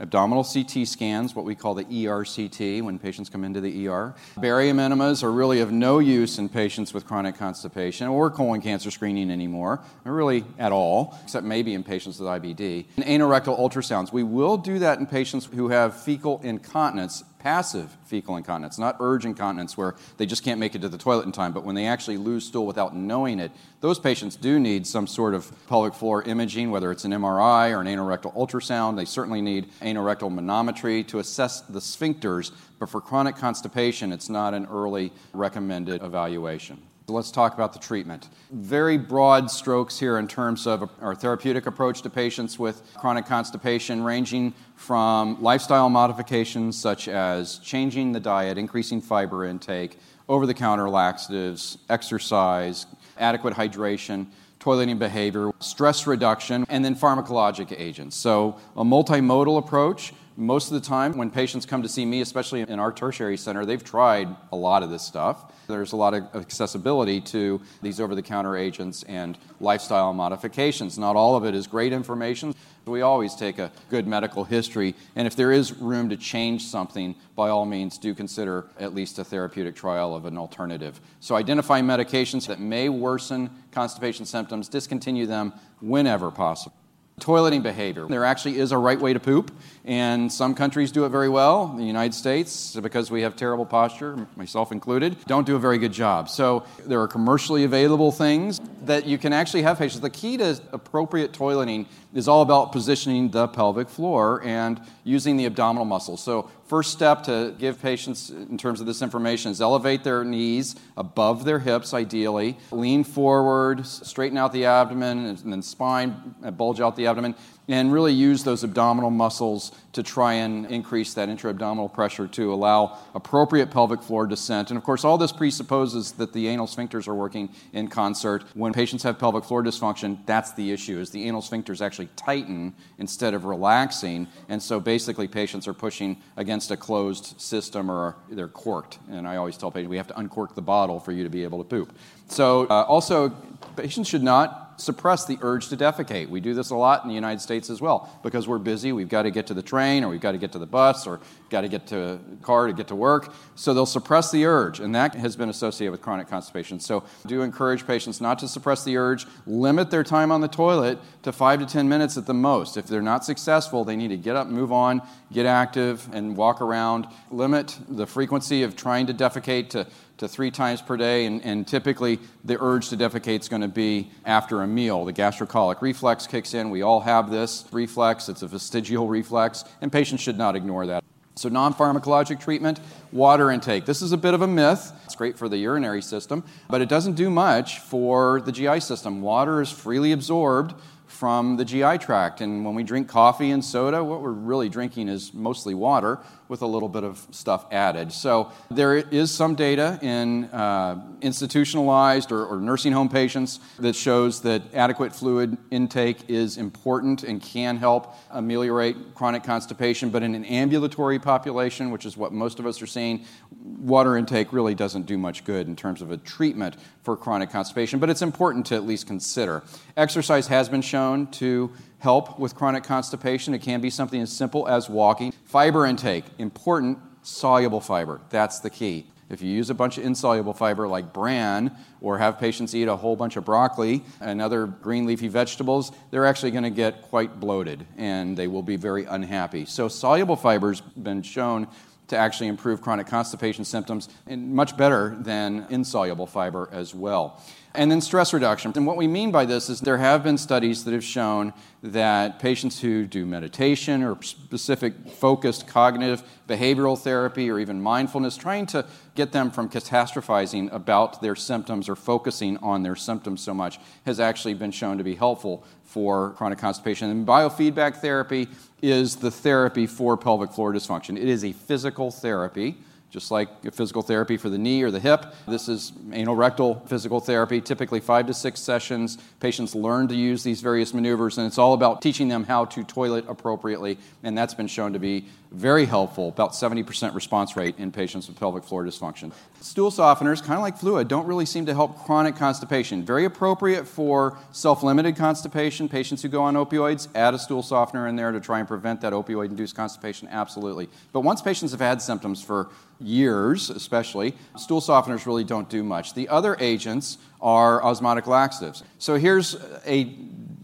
abdominal 0.00 0.42
CT 0.42 0.88
scans, 0.88 1.34
what 1.34 1.44
we 1.44 1.54
call 1.54 1.74
the 1.74 1.84
ERCT 1.84 2.82
when 2.82 2.98
patients 2.98 3.28
come 3.28 3.44
into 3.44 3.60
the 3.60 3.86
ER. 3.86 4.14
Barium 4.38 4.80
enemas 4.80 5.22
are 5.22 5.30
really 5.30 5.60
of 5.60 5.70
no 5.70 5.98
use 5.98 6.38
in 6.38 6.48
patients 6.48 6.94
with 6.94 7.06
chronic 7.06 7.36
constipation 7.36 8.08
or 8.08 8.30
colon 8.30 8.62
cancer 8.62 8.90
screening 8.90 9.30
anymore, 9.30 9.80
really 10.04 10.44
at 10.58 10.72
all, 10.72 11.18
except 11.22 11.44
maybe 11.44 11.74
in 11.74 11.84
patients 11.84 12.18
with 12.18 12.28
IBD. 12.28 12.86
And 12.96 13.04
anorectal 13.04 13.58
ultrasounds. 13.58 14.12
We 14.12 14.22
will 14.22 14.56
do 14.56 14.78
that 14.78 14.98
in 14.98 15.06
patients 15.06 15.46
who 15.46 15.68
have 15.68 16.00
fecal 16.00 16.40
incontinence 16.42 17.22
passive 17.40 17.96
fecal 18.04 18.36
incontinence, 18.36 18.78
not 18.78 18.96
urge 19.00 19.24
incontinence 19.24 19.76
where 19.76 19.94
they 20.18 20.26
just 20.26 20.44
can't 20.44 20.60
make 20.60 20.74
it 20.74 20.82
to 20.82 20.88
the 20.88 20.98
toilet 20.98 21.26
in 21.26 21.32
time, 21.32 21.52
but 21.52 21.64
when 21.64 21.74
they 21.74 21.86
actually 21.86 22.16
lose 22.16 22.46
stool 22.46 22.66
without 22.66 22.94
knowing 22.94 23.40
it, 23.40 23.50
those 23.80 23.98
patients 23.98 24.36
do 24.36 24.60
need 24.60 24.86
some 24.86 25.06
sort 25.06 25.34
of 25.34 25.50
pelvic 25.66 25.94
floor 25.94 26.22
imaging, 26.22 26.70
whether 26.70 26.92
it's 26.92 27.04
an 27.04 27.12
MRI 27.12 27.72
or 27.72 27.80
an 27.80 27.86
anorectal 27.86 28.34
ultrasound. 28.36 28.96
They 28.96 29.04
certainly 29.04 29.40
need 29.40 29.70
anorectal 29.80 30.30
manometry 30.30 31.06
to 31.08 31.18
assess 31.18 31.62
the 31.62 31.80
sphincters, 31.80 32.52
but 32.78 32.88
for 32.88 33.00
chronic 33.00 33.36
constipation, 33.36 34.12
it's 34.12 34.28
not 34.28 34.54
an 34.54 34.66
early 34.70 35.12
recommended 35.32 36.02
evaluation. 36.02 36.82
Let's 37.10 37.30
talk 37.30 37.54
about 37.54 37.72
the 37.72 37.78
treatment. 37.78 38.28
Very 38.50 38.96
broad 38.96 39.50
strokes 39.50 39.98
here 39.98 40.18
in 40.18 40.28
terms 40.28 40.66
of 40.66 40.88
our 41.00 41.14
therapeutic 41.14 41.66
approach 41.66 42.02
to 42.02 42.10
patients 42.10 42.58
with 42.58 42.82
chronic 42.96 43.26
constipation, 43.26 44.02
ranging 44.02 44.54
from 44.76 45.42
lifestyle 45.42 45.90
modifications 45.90 46.78
such 46.78 47.08
as 47.08 47.58
changing 47.58 48.12
the 48.12 48.20
diet, 48.20 48.56
increasing 48.56 49.00
fiber 49.00 49.44
intake, 49.44 49.98
over 50.28 50.46
the 50.46 50.54
counter 50.54 50.88
laxatives, 50.88 51.78
exercise, 51.88 52.86
adequate 53.18 53.54
hydration, 53.54 54.26
toileting 54.60 54.98
behavior, 54.98 55.50
stress 55.58 56.06
reduction, 56.06 56.64
and 56.68 56.84
then 56.84 56.94
pharmacologic 56.94 57.74
agents. 57.78 58.14
So, 58.14 58.58
a 58.76 58.84
multimodal 58.84 59.58
approach 59.58 60.12
most 60.36 60.68
of 60.68 60.74
the 60.74 60.86
time, 60.86 61.16
when 61.16 61.30
patients 61.30 61.66
come 61.66 61.82
to 61.82 61.88
see 61.88 62.04
me, 62.04 62.20
especially 62.20 62.60
in 62.60 62.78
our 62.78 62.92
tertiary 62.92 63.36
center, 63.36 63.66
they've 63.66 63.82
tried 63.82 64.28
a 64.52 64.56
lot 64.56 64.82
of 64.82 64.90
this 64.90 65.02
stuff. 65.02 65.52
There's 65.66 65.92
a 65.92 65.96
lot 65.96 66.14
of 66.14 66.24
accessibility 66.34 67.20
to 67.22 67.60
these 67.82 68.00
over 68.00 68.14
the 68.14 68.22
counter 68.22 68.56
agents 68.56 69.02
and 69.04 69.36
lifestyle 69.60 70.12
modifications. 70.12 70.98
Not 70.98 71.16
all 71.16 71.36
of 71.36 71.44
it 71.44 71.54
is 71.54 71.66
great 71.66 71.92
information. 71.92 72.54
We 72.86 73.02
always 73.02 73.34
take 73.34 73.58
a 73.58 73.70
good 73.88 74.06
medical 74.06 74.42
history, 74.42 74.94
and 75.14 75.26
if 75.26 75.36
there 75.36 75.52
is 75.52 75.72
room 75.74 76.08
to 76.08 76.16
change 76.16 76.64
something, 76.64 77.14
by 77.36 77.48
all 77.48 77.64
means, 77.64 77.98
do 77.98 78.14
consider 78.14 78.66
at 78.80 78.94
least 78.94 79.18
a 79.18 79.24
therapeutic 79.24 79.76
trial 79.76 80.16
of 80.16 80.24
an 80.24 80.36
alternative. 80.36 81.00
So, 81.20 81.36
identify 81.36 81.82
medications 81.82 82.48
that 82.48 82.58
may 82.58 82.88
worsen 82.88 83.50
constipation 83.70 84.26
symptoms, 84.26 84.68
discontinue 84.68 85.26
them 85.26 85.52
whenever 85.80 86.30
possible. 86.30 86.74
Toileting 87.20 87.62
behavior. 87.62 88.06
There 88.06 88.24
actually 88.24 88.58
is 88.58 88.72
a 88.72 88.78
right 88.78 88.98
way 88.98 89.12
to 89.12 89.20
poop, 89.20 89.52
and 89.90 90.32
some 90.32 90.54
countries 90.54 90.92
do 90.92 91.04
it 91.04 91.08
very 91.08 91.28
well. 91.28 91.66
The 91.66 91.82
United 91.82 92.14
States, 92.14 92.76
because 92.76 93.10
we 93.10 93.22
have 93.22 93.34
terrible 93.34 93.66
posture, 93.66 94.28
myself 94.36 94.70
included, 94.70 95.16
don't 95.26 95.44
do 95.44 95.56
a 95.56 95.58
very 95.58 95.78
good 95.78 95.92
job. 95.92 96.28
So 96.28 96.64
there 96.86 97.00
are 97.00 97.08
commercially 97.08 97.64
available 97.64 98.12
things 98.12 98.60
that 98.82 99.04
you 99.04 99.18
can 99.18 99.32
actually 99.32 99.62
have 99.62 99.80
patients. 99.80 100.00
The 100.00 100.08
key 100.08 100.36
to 100.36 100.60
appropriate 100.70 101.32
toileting 101.32 101.86
is 102.14 102.28
all 102.28 102.42
about 102.42 102.70
positioning 102.70 103.30
the 103.30 103.48
pelvic 103.48 103.88
floor 103.88 104.40
and 104.44 104.80
using 105.02 105.36
the 105.36 105.46
abdominal 105.46 105.84
muscles. 105.84 106.22
So 106.22 106.48
first 106.70 106.92
step 106.92 107.24
to 107.24 107.52
give 107.58 107.82
patients 107.82 108.30
in 108.30 108.56
terms 108.56 108.80
of 108.80 108.86
this 108.86 109.02
information 109.02 109.50
is 109.50 109.60
elevate 109.60 110.04
their 110.04 110.22
knees 110.22 110.76
above 110.96 111.44
their 111.44 111.58
hips 111.58 111.92
ideally 111.92 112.56
lean 112.70 113.02
forward 113.02 113.84
straighten 113.84 114.38
out 114.38 114.52
the 114.52 114.64
abdomen 114.64 115.26
and 115.26 115.52
then 115.52 115.60
spine 115.62 116.32
bulge 116.56 116.80
out 116.80 116.94
the 116.94 117.08
abdomen 117.08 117.34
and 117.66 117.92
really 117.92 118.12
use 118.12 118.44
those 118.44 118.62
abdominal 118.62 119.10
muscles 119.10 119.72
to 119.92 120.02
try 120.02 120.34
and 120.34 120.66
increase 120.66 121.14
that 121.14 121.28
intra-abdominal 121.28 121.88
pressure 121.88 122.26
to 122.28 122.52
allow 122.54 122.98
appropriate 123.14 123.70
pelvic 123.70 124.02
floor 124.02 124.26
descent. 124.26 124.70
And 124.70 124.78
of 124.78 124.84
course, 124.84 125.04
all 125.04 125.18
this 125.18 125.32
presupposes 125.32 126.12
that 126.12 126.32
the 126.32 126.48
anal 126.48 126.66
sphincters 126.66 127.08
are 127.08 127.14
working 127.14 127.48
in 127.72 127.88
concert. 127.88 128.44
When 128.54 128.72
patients 128.72 129.02
have 129.02 129.18
pelvic 129.18 129.44
floor 129.44 129.62
dysfunction, 129.62 130.18
that's 130.26 130.52
the 130.52 130.70
issue, 130.70 130.98
is 130.98 131.10
the 131.10 131.24
anal 131.24 131.42
sphincters 131.42 131.80
actually 131.80 132.08
tighten 132.16 132.74
instead 132.98 133.34
of 133.34 133.44
relaxing. 133.44 134.28
And 134.48 134.62
so 134.62 134.80
basically 134.80 135.28
patients 135.28 135.66
are 135.66 135.74
pushing 135.74 136.18
against 136.36 136.70
a 136.70 136.76
closed 136.76 137.40
system 137.40 137.90
or 137.90 138.16
they're 138.30 138.48
corked. 138.48 138.98
And 139.10 139.26
I 139.26 139.36
always 139.36 139.56
tell 139.56 139.70
patients, 139.70 139.90
we 139.90 139.96
have 139.96 140.08
to 140.08 140.18
uncork 140.18 140.54
the 140.54 140.62
bottle 140.62 141.00
for 141.00 141.12
you 141.12 141.24
to 141.24 141.30
be 141.30 141.42
able 141.42 141.58
to 141.58 141.64
poop. 141.64 141.92
So 142.28 142.66
uh, 142.66 142.84
also, 142.84 143.30
patients 143.76 144.08
should 144.08 144.22
not 144.22 144.69
suppress 144.80 145.26
the 145.26 145.38
urge 145.42 145.68
to 145.68 145.76
defecate. 145.76 146.28
We 146.28 146.40
do 146.40 146.54
this 146.54 146.70
a 146.70 146.76
lot 146.76 147.02
in 147.02 147.08
the 147.08 147.14
United 147.14 147.40
States 147.40 147.70
as 147.70 147.80
well 147.80 148.08
because 148.22 148.48
we're 148.48 148.58
busy. 148.58 148.92
We've 148.92 149.08
got 149.08 149.22
to 149.22 149.30
get 149.30 149.46
to 149.48 149.54
the 149.54 149.62
train 149.62 150.04
or 150.04 150.08
we've 150.08 150.20
got 150.20 150.32
to 150.32 150.38
get 150.38 150.52
to 150.52 150.58
the 150.58 150.66
bus 150.66 151.06
or 151.06 151.20
got 151.50 151.62
to 151.62 151.68
get 151.68 151.86
to 151.88 152.14
a 152.14 152.18
car 152.42 152.66
to 152.68 152.72
get 152.72 152.88
to 152.88 152.94
work. 152.94 153.32
So 153.56 153.74
they'll 153.74 153.84
suppress 153.84 154.30
the 154.30 154.46
urge, 154.46 154.80
and 154.80 154.94
that 154.94 155.14
has 155.16 155.36
been 155.36 155.48
associated 155.48 155.90
with 155.90 156.00
chronic 156.00 156.28
constipation. 156.28 156.80
So 156.80 157.04
do 157.26 157.42
encourage 157.42 157.86
patients 157.86 158.20
not 158.20 158.38
to 158.38 158.48
suppress 158.48 158.84
the 158.84 158.96
urge, 158.96 159.26
limit 159.46 159.90
their 159.90 160.04
time 160.04 160.32
on 160.32 160.40
the 160.40 160.48
toilet 160.48 160.98
to 161.22 161.32
five 161.32 161.58
to 161.60 161.66
10 161.66 161.88
minutes 161.88 162.16
at 162.16 162.26
the 162.26 162.34
most. 162.34 162.76
If 162.76 162.86
they're 162.86 163.02
not 163.02 163.24
successful, 163.24 163.84
they 163.84 163.96
need 163.96 164.08
to 164.08 164.16
get 164.16 164.36
up, 164.36 164.46
move 164.46 164.72
on, 164.72 165.02
get 165.32 165.46
active, 165.46 166.08
and 166.12 166.36
walk 166.36 166.60
around. 166.60 167.06
Limit 167.30 167.78
the 167.88 168.06
frequency 168.06 168.62
of 168.62 168.76
trying 168.76 169.06
to 169.06 169.14
defecate 169.14 169.70
to 169.70 169.86
to 170.20 170.28
three 170.28 170.50
times 170.50 170.82
per 170.82 170.98
day, 170.98 171.24
and, 171.24 171.42
and 171.46 171.66
typically 171.66 172.18
the 172.44 172.60
urge 172.60 172.90
to 172.90 172.96
defecate 172.96 173.40
is 173.40 173.48
going 173.48 173.62
to 173.62 173.68
be 173.68 174.10
after 174.26 174.60
a 174.60 174.66
meal. 174.66 175.06
The 175.06 175.14
gastrocolic 175.14 175.80
reflex 175.80 176.26
kicks 176.26 176.52
in. 176.52 176.68
We 176.68 176.82
all 176.82 177.00
have 177.00 177.30
this 177.30 177.64
reflex, 177.72 178.28
it's 178.28 178.42
a 178.42 178.46
vestigial 178.46 179.08
reflex, 179.08 179.64
and 179.80 179.90
patients 179.90 180.20
should 180.20 180.36
not 180.36 180.56
ignore 180.56 180.86
that. 180.86 181.02
So, 181.36 181.48
non 181.48 181.72
pharmacologic 181.72 182.40
treatment, 182.40 182.80
water 183.12 183.50
intake. 183.50 183.86
This 183.86 184.02
is 184.02 184.12
a 184.12 184.16
bit 184.16 184.34
of 184.34 184.42
a 184.42 184.46
myth. 184.46 184.92
It's 185.04 185.14
great 185.14 185.38
for 185.38 185.48
the 185.48 185.56
urinary 185.56 186.02
system, 186.02 186.44
but 186.68 186.80
it 186.80 186.88
doesn't 186.88 187.14
do 187.14 187.30
much 187.30 187.78
for 187.78 188.40
the 188.40 188.52
GI 188.52 188.80
system. 188.80 189.22
Water 189.22 189.60
is 189.60 189.70
freely 189.70 190.12
absorbed 190.12 190.74
from 191.06 191.56
the 191.56 191.64
GI 191.64 191.98
tract. 191.98 192.40
And 192.40 192.64
when 192.64 192.74
we 192.74 192.82
drink 192.82 193.08
coffee 193.08 193.50
and 193.50 193.64
soda, 193.64 194.02
what 194.02 194.22
we're 194.22 194.30
really 194.30 194.68
drinking 194.68 195.08
is 195.08 195.34
mostly 195.34 195.74
water 195.74 196.18
with 196.50 196.62
a 196.62 196.66
little 196.66 196.88
bit 196.88 197.04
of 197.04 197.24
stuff 197.30 197.64
added. 197.70 198.12
So 198.12 198.50
there 198.72 198.96
is 198.96 199.30
some 199.30 199.54
data 199.54 200.00
in 200.02 200.46
uh, 200.46 201.00
institutionalized 201.22 202.32
or, 202.32 202.44
or, 202.44 202.56
nursing 202.56 202.92
home 202.92 203.08
patients 203.08 203.60
that 203.78 203.94
shows 203.94 204.42
that 204.42 204.62
adequate 204.74 205.14
fluid 205.14 205.56
intake 205.70 206.28
is 206.28 206.56
important 206.56 207.22
and 207.22 207.40
can 207.40 207.76
help 207.76 208.16
ameliorate 208.30 209.14
chronic 209.14 209.44
constipation. 209.44 210.10
But 210.10 210.24
in 210.24 210.34
an 210.34 210.44
ambulatory 210.44 211.20
population, 211.20 211.92
which 211.92 212.04
is 212.04 212.16
what 212.16 212.32
most 212.32 212.58
of 212.58 212.66
us 212.66 212.82
are 212.82 212.86
seeing, 212.86 213.24
water 213.62 214.16
intake 214.16 214.52
really 214.52 214.74
doesn't 214.74 215.06
do 215.06 215.16
much 215.16 215.44
good 215.44 215.68
in 215.68 215.76
terms 215.76 216.02
of 216.02 216.10
a 216.10 216.16
treatment 216.16 216.76
for 217.02 217.16
chronic 217.16 217.50
constipation. 217.50 218.00
But 218.00 218.10
it's 218.10 218.22
important 218.22 218.66
to 218.66 218.74
at 218.74 218.84
least 218.84 219.06
consider. 219.06 219.62
Exercise 219.96 220.48
has 220.48 220.68
been 220.68 220.82
shown 220.82 221.28
to 221.28 221.70
help 222.00 222.38
with 222.38 222.54
chronic 222.54 222.82
constipation. 222.82 223.54
It 223.54 223.62
can 223.62 223.80
be 223.80 223.90
something 223.90 224.20
as 224.20 224.32
simple 224.32 224.66
as 224.66 224.90
walking. 224.90 225.32
Fiber 225.44 225.86
intake, 225.86 226.24
important, 226.38 226.98
soluble 227.22 227.80
fiber. 227.80 228.20
That's 228.30 228.58
the 228.58 228.70
key. 228.70 229.06
If 229.28 229.40
you 229.40 229.48
use 229.48 229.70
a 229.70 229.74
bunch 229.74 229.96
of 229.96 230.04
insoluble 230.04 230.54
fiber 230.54 230.88
like 230.88 231.12
bran, 231.12 231.70
or 232.00 232.18
have 232.18 232.40
patients 232.40 232.74
eat 232.74 232.88
a 232.88 232.96
whole 232.96 233.14
bunch 233.14 233.36
of 233.36 233.44
broccoli 233.44 234.02
and 234.20 234.42
other 234.42 234.66
green 234.66 235.06
leafy 235.06 235.28
vegetables, 235.28 235.92
they're 236.10 236.26
actually 236.26 236.50
going 236.50 236.64
to 236.64 236.70
get 236.70 237.02
quite 237.02 237.38
bloated 237.38 237.86
and 237.96 238.36
they 238.36 238.48
will 238.48 238.62
be 238.62 238.74
very 238.74 239.04
unhappy. 239.04 239.64
So, 239.66 239.86
soluble 239.86 240.34
fiber's 240.34 240.80
been 240.80 241.22
shown 241.22 241.68
to 242.08 242.16
actually 242.16 242.48
improve 242.48 242.82
chronic 242.82 243.06
constipation 243.06 243.64
symptoms 243.64 244.08
and 244.26 244.52
much 244.52 244.76
better 244.76 245.16
than 245.20 245.64
insoluble 245.70 246.26
fiber 246.26 246.68
as 246.72 246.92
well. 246.92 247.40
And 247.72 247.88
then 247.88 248.00
stress 248.00 248.32
reduction. 248.32 248.72
And 248.74 248.84
what 248.84 248.96
we 248.96 249.06
mean 249.06 249.30
by 249.30 249.44
this 249.44 249.70
is 249.70 249.80
there 249.80 249.98
have 249.98 250.24
been 250.24 250.38
studies 250.38 250.82
that 250.84 250.92
have 250.92 251.04
shown 251.04 251.52
that 251.84 252.40
patients 252.40 252.80
who 252.80 253.06
do 253.06 253.24
meditation 253.24 254.02
or 254.02 254.20
specific 254.22 254.92
focused 255.08 255.68
cognitive 255.68 256.24
behavioral 256.48 256.98
therapy 256.98 257.48
or 257.48 257.60
even 257.60 257.80
mindfulness, 257.80 258.36
trying 258.36 258.66
to 258.66 258.84
get 259.14 259.30
them 259.30 259.52
from 259.52 259.68
catastrophizing 259.68 260.72
about 260.72 261.22
their 261.22 261.36
symptoms 261.36 261.88
or 261.88 261.94
focusing 261.94 262.56
on 262.56 262.82
their 262.82 262.96
symptoms 262.96 263.40
so 263.40 263.54
much, 263.54 263.78
has 264.04 264.18
actually 264.18 264.54
been 264.54 264.72
shown 264.72 264.98
to 264.98 265.04
be 265.04 265.14
helpful 265.14 265.64
for 265.84 266.30
chronic 266.30 266.58
constipation. 266.58 267.08
And 267.08 267.24
biofeedback 267.24 267.98
therapy 267.98 268.48
is 268.82 269.16
the 269.16 269.30
therapy 269.30 269.86
for 269.86 270.16
pelvic 270.16 270.50
floor 270.50 270.72
dysfunction. 270.72 271.16
It 271.16 271.28
is 271.28 271.44
a 271.44 271.52
physical 271.52 272.10
therapy 272.10 272.78
just 273.10 273.30
like 273.30 273.48
physical 273.72 274.02
therapy 274.02 274.36
for 274.36 274.48
the 274.48 274.58
knee 274.58 274.82
or 274.82 274.90
the 274.90 275.00
hip. 275.00 275.34
This 275.48 275.68
is 275.68 275.92
anal 276.12 276.36
rectal 276.36 276.82
physical 276.86 277.20
therapy, 277.20 277.60
typically 277.60 278.00
five 278.00 278.26
to 278.28 278.34
six 278.34 278.60
sessions. 278.60 279.18
Patients 279.40 279.74
learn 279.74 280.08
to 280.08 280.14
use 280.14 280.42
these 280.42 280.60
various 280.60 280.94
maneuvers, 280.94 281.36
and 281.36 281.46
it's 281.46 281.58
all 281.58 281.74
about 281.74 282.02
teaching 282.02 282.28
them 282.28 282.44
how 282.44 282.64
to 282.66 282.84
toilet 282.84 283.24
appropriately, 283.28 283.98
and 284.22 284.38
that's 284.38 284.54
been 284.54 284.68
shown 284.68 284.92
to 284.92 284.98
be 284.98 285.26
very 285.50 285.84
helpful, 285.84 286.28
about 286.28 286.52
70% 286.52 287.12
response 287.14 287.56
rate 287.56 287.74
in 287.78 287.90
patients 287.90 288.28
with 288.28 288.38
pelvic 288.38 288.62
floor 288.62 288.84
dysfunction. 288.84 289.32
Stool 289.60 289.90
softeners, 289.90 290.40
kind 290.40 290.54
of 290.54 290.62
like 290.62 290.78
fluid, 290.78 291.08
don't 291.08 291.26
really 291.26 291.44
seem 291.44 291.66
to 291.66 291.74
help 291.74 292.04
chronic 292.04 292.36
constipation. 292.36 293.04
Very 293.04 293.24
appropriate 293.24 293.86
for 293.86 294.38
self 294.52 294.84
limited 294.84 295.16
constipation. 295.16 295.88
Patients 295.88 296.22
who 296.22 296.28
go 296.28 296.42
on 296.42 296.54
opioids, 296.54 297.08
add 297.16 297.34
a 297.34 297.38
stool 297.38 297.62
softener 297.62 298.06
in 298.06 298.14
there 298.14 298.30
to 298.30 298.40
try 298.40 298.60
and 298.60 298.68
prevent 298.68 299.00
that 299.00 299.12
opioid 299.12 299.46
induced 299.46 299.74
constipation, 299.74 300.28
absolutely. 300.28 300.88
But 301.12 301.20
once 301.22 301.42
patients 301.42 301.72
have 301.72 301.80
had 301.80 302.00
symptoms 302.00 302.42
for 302.42 302.68
years, 303.00 303.70
especially, 303.70 304.34
stool 304.56 304.80
softeners 304.80 305.26
really 305.26 305.44
don't 305.44 305.68
do 305.68 305.82
much. 305.82 306.14
The 306.14 306.28
other 306.28 306.56
agents 306.60 307.18
are 307.40 307.82
osmotic 307.82 308.26
laxatives. 308.26 308.82
So 308.98 309.16
here's 309.16 309.56
a 309.86 310.14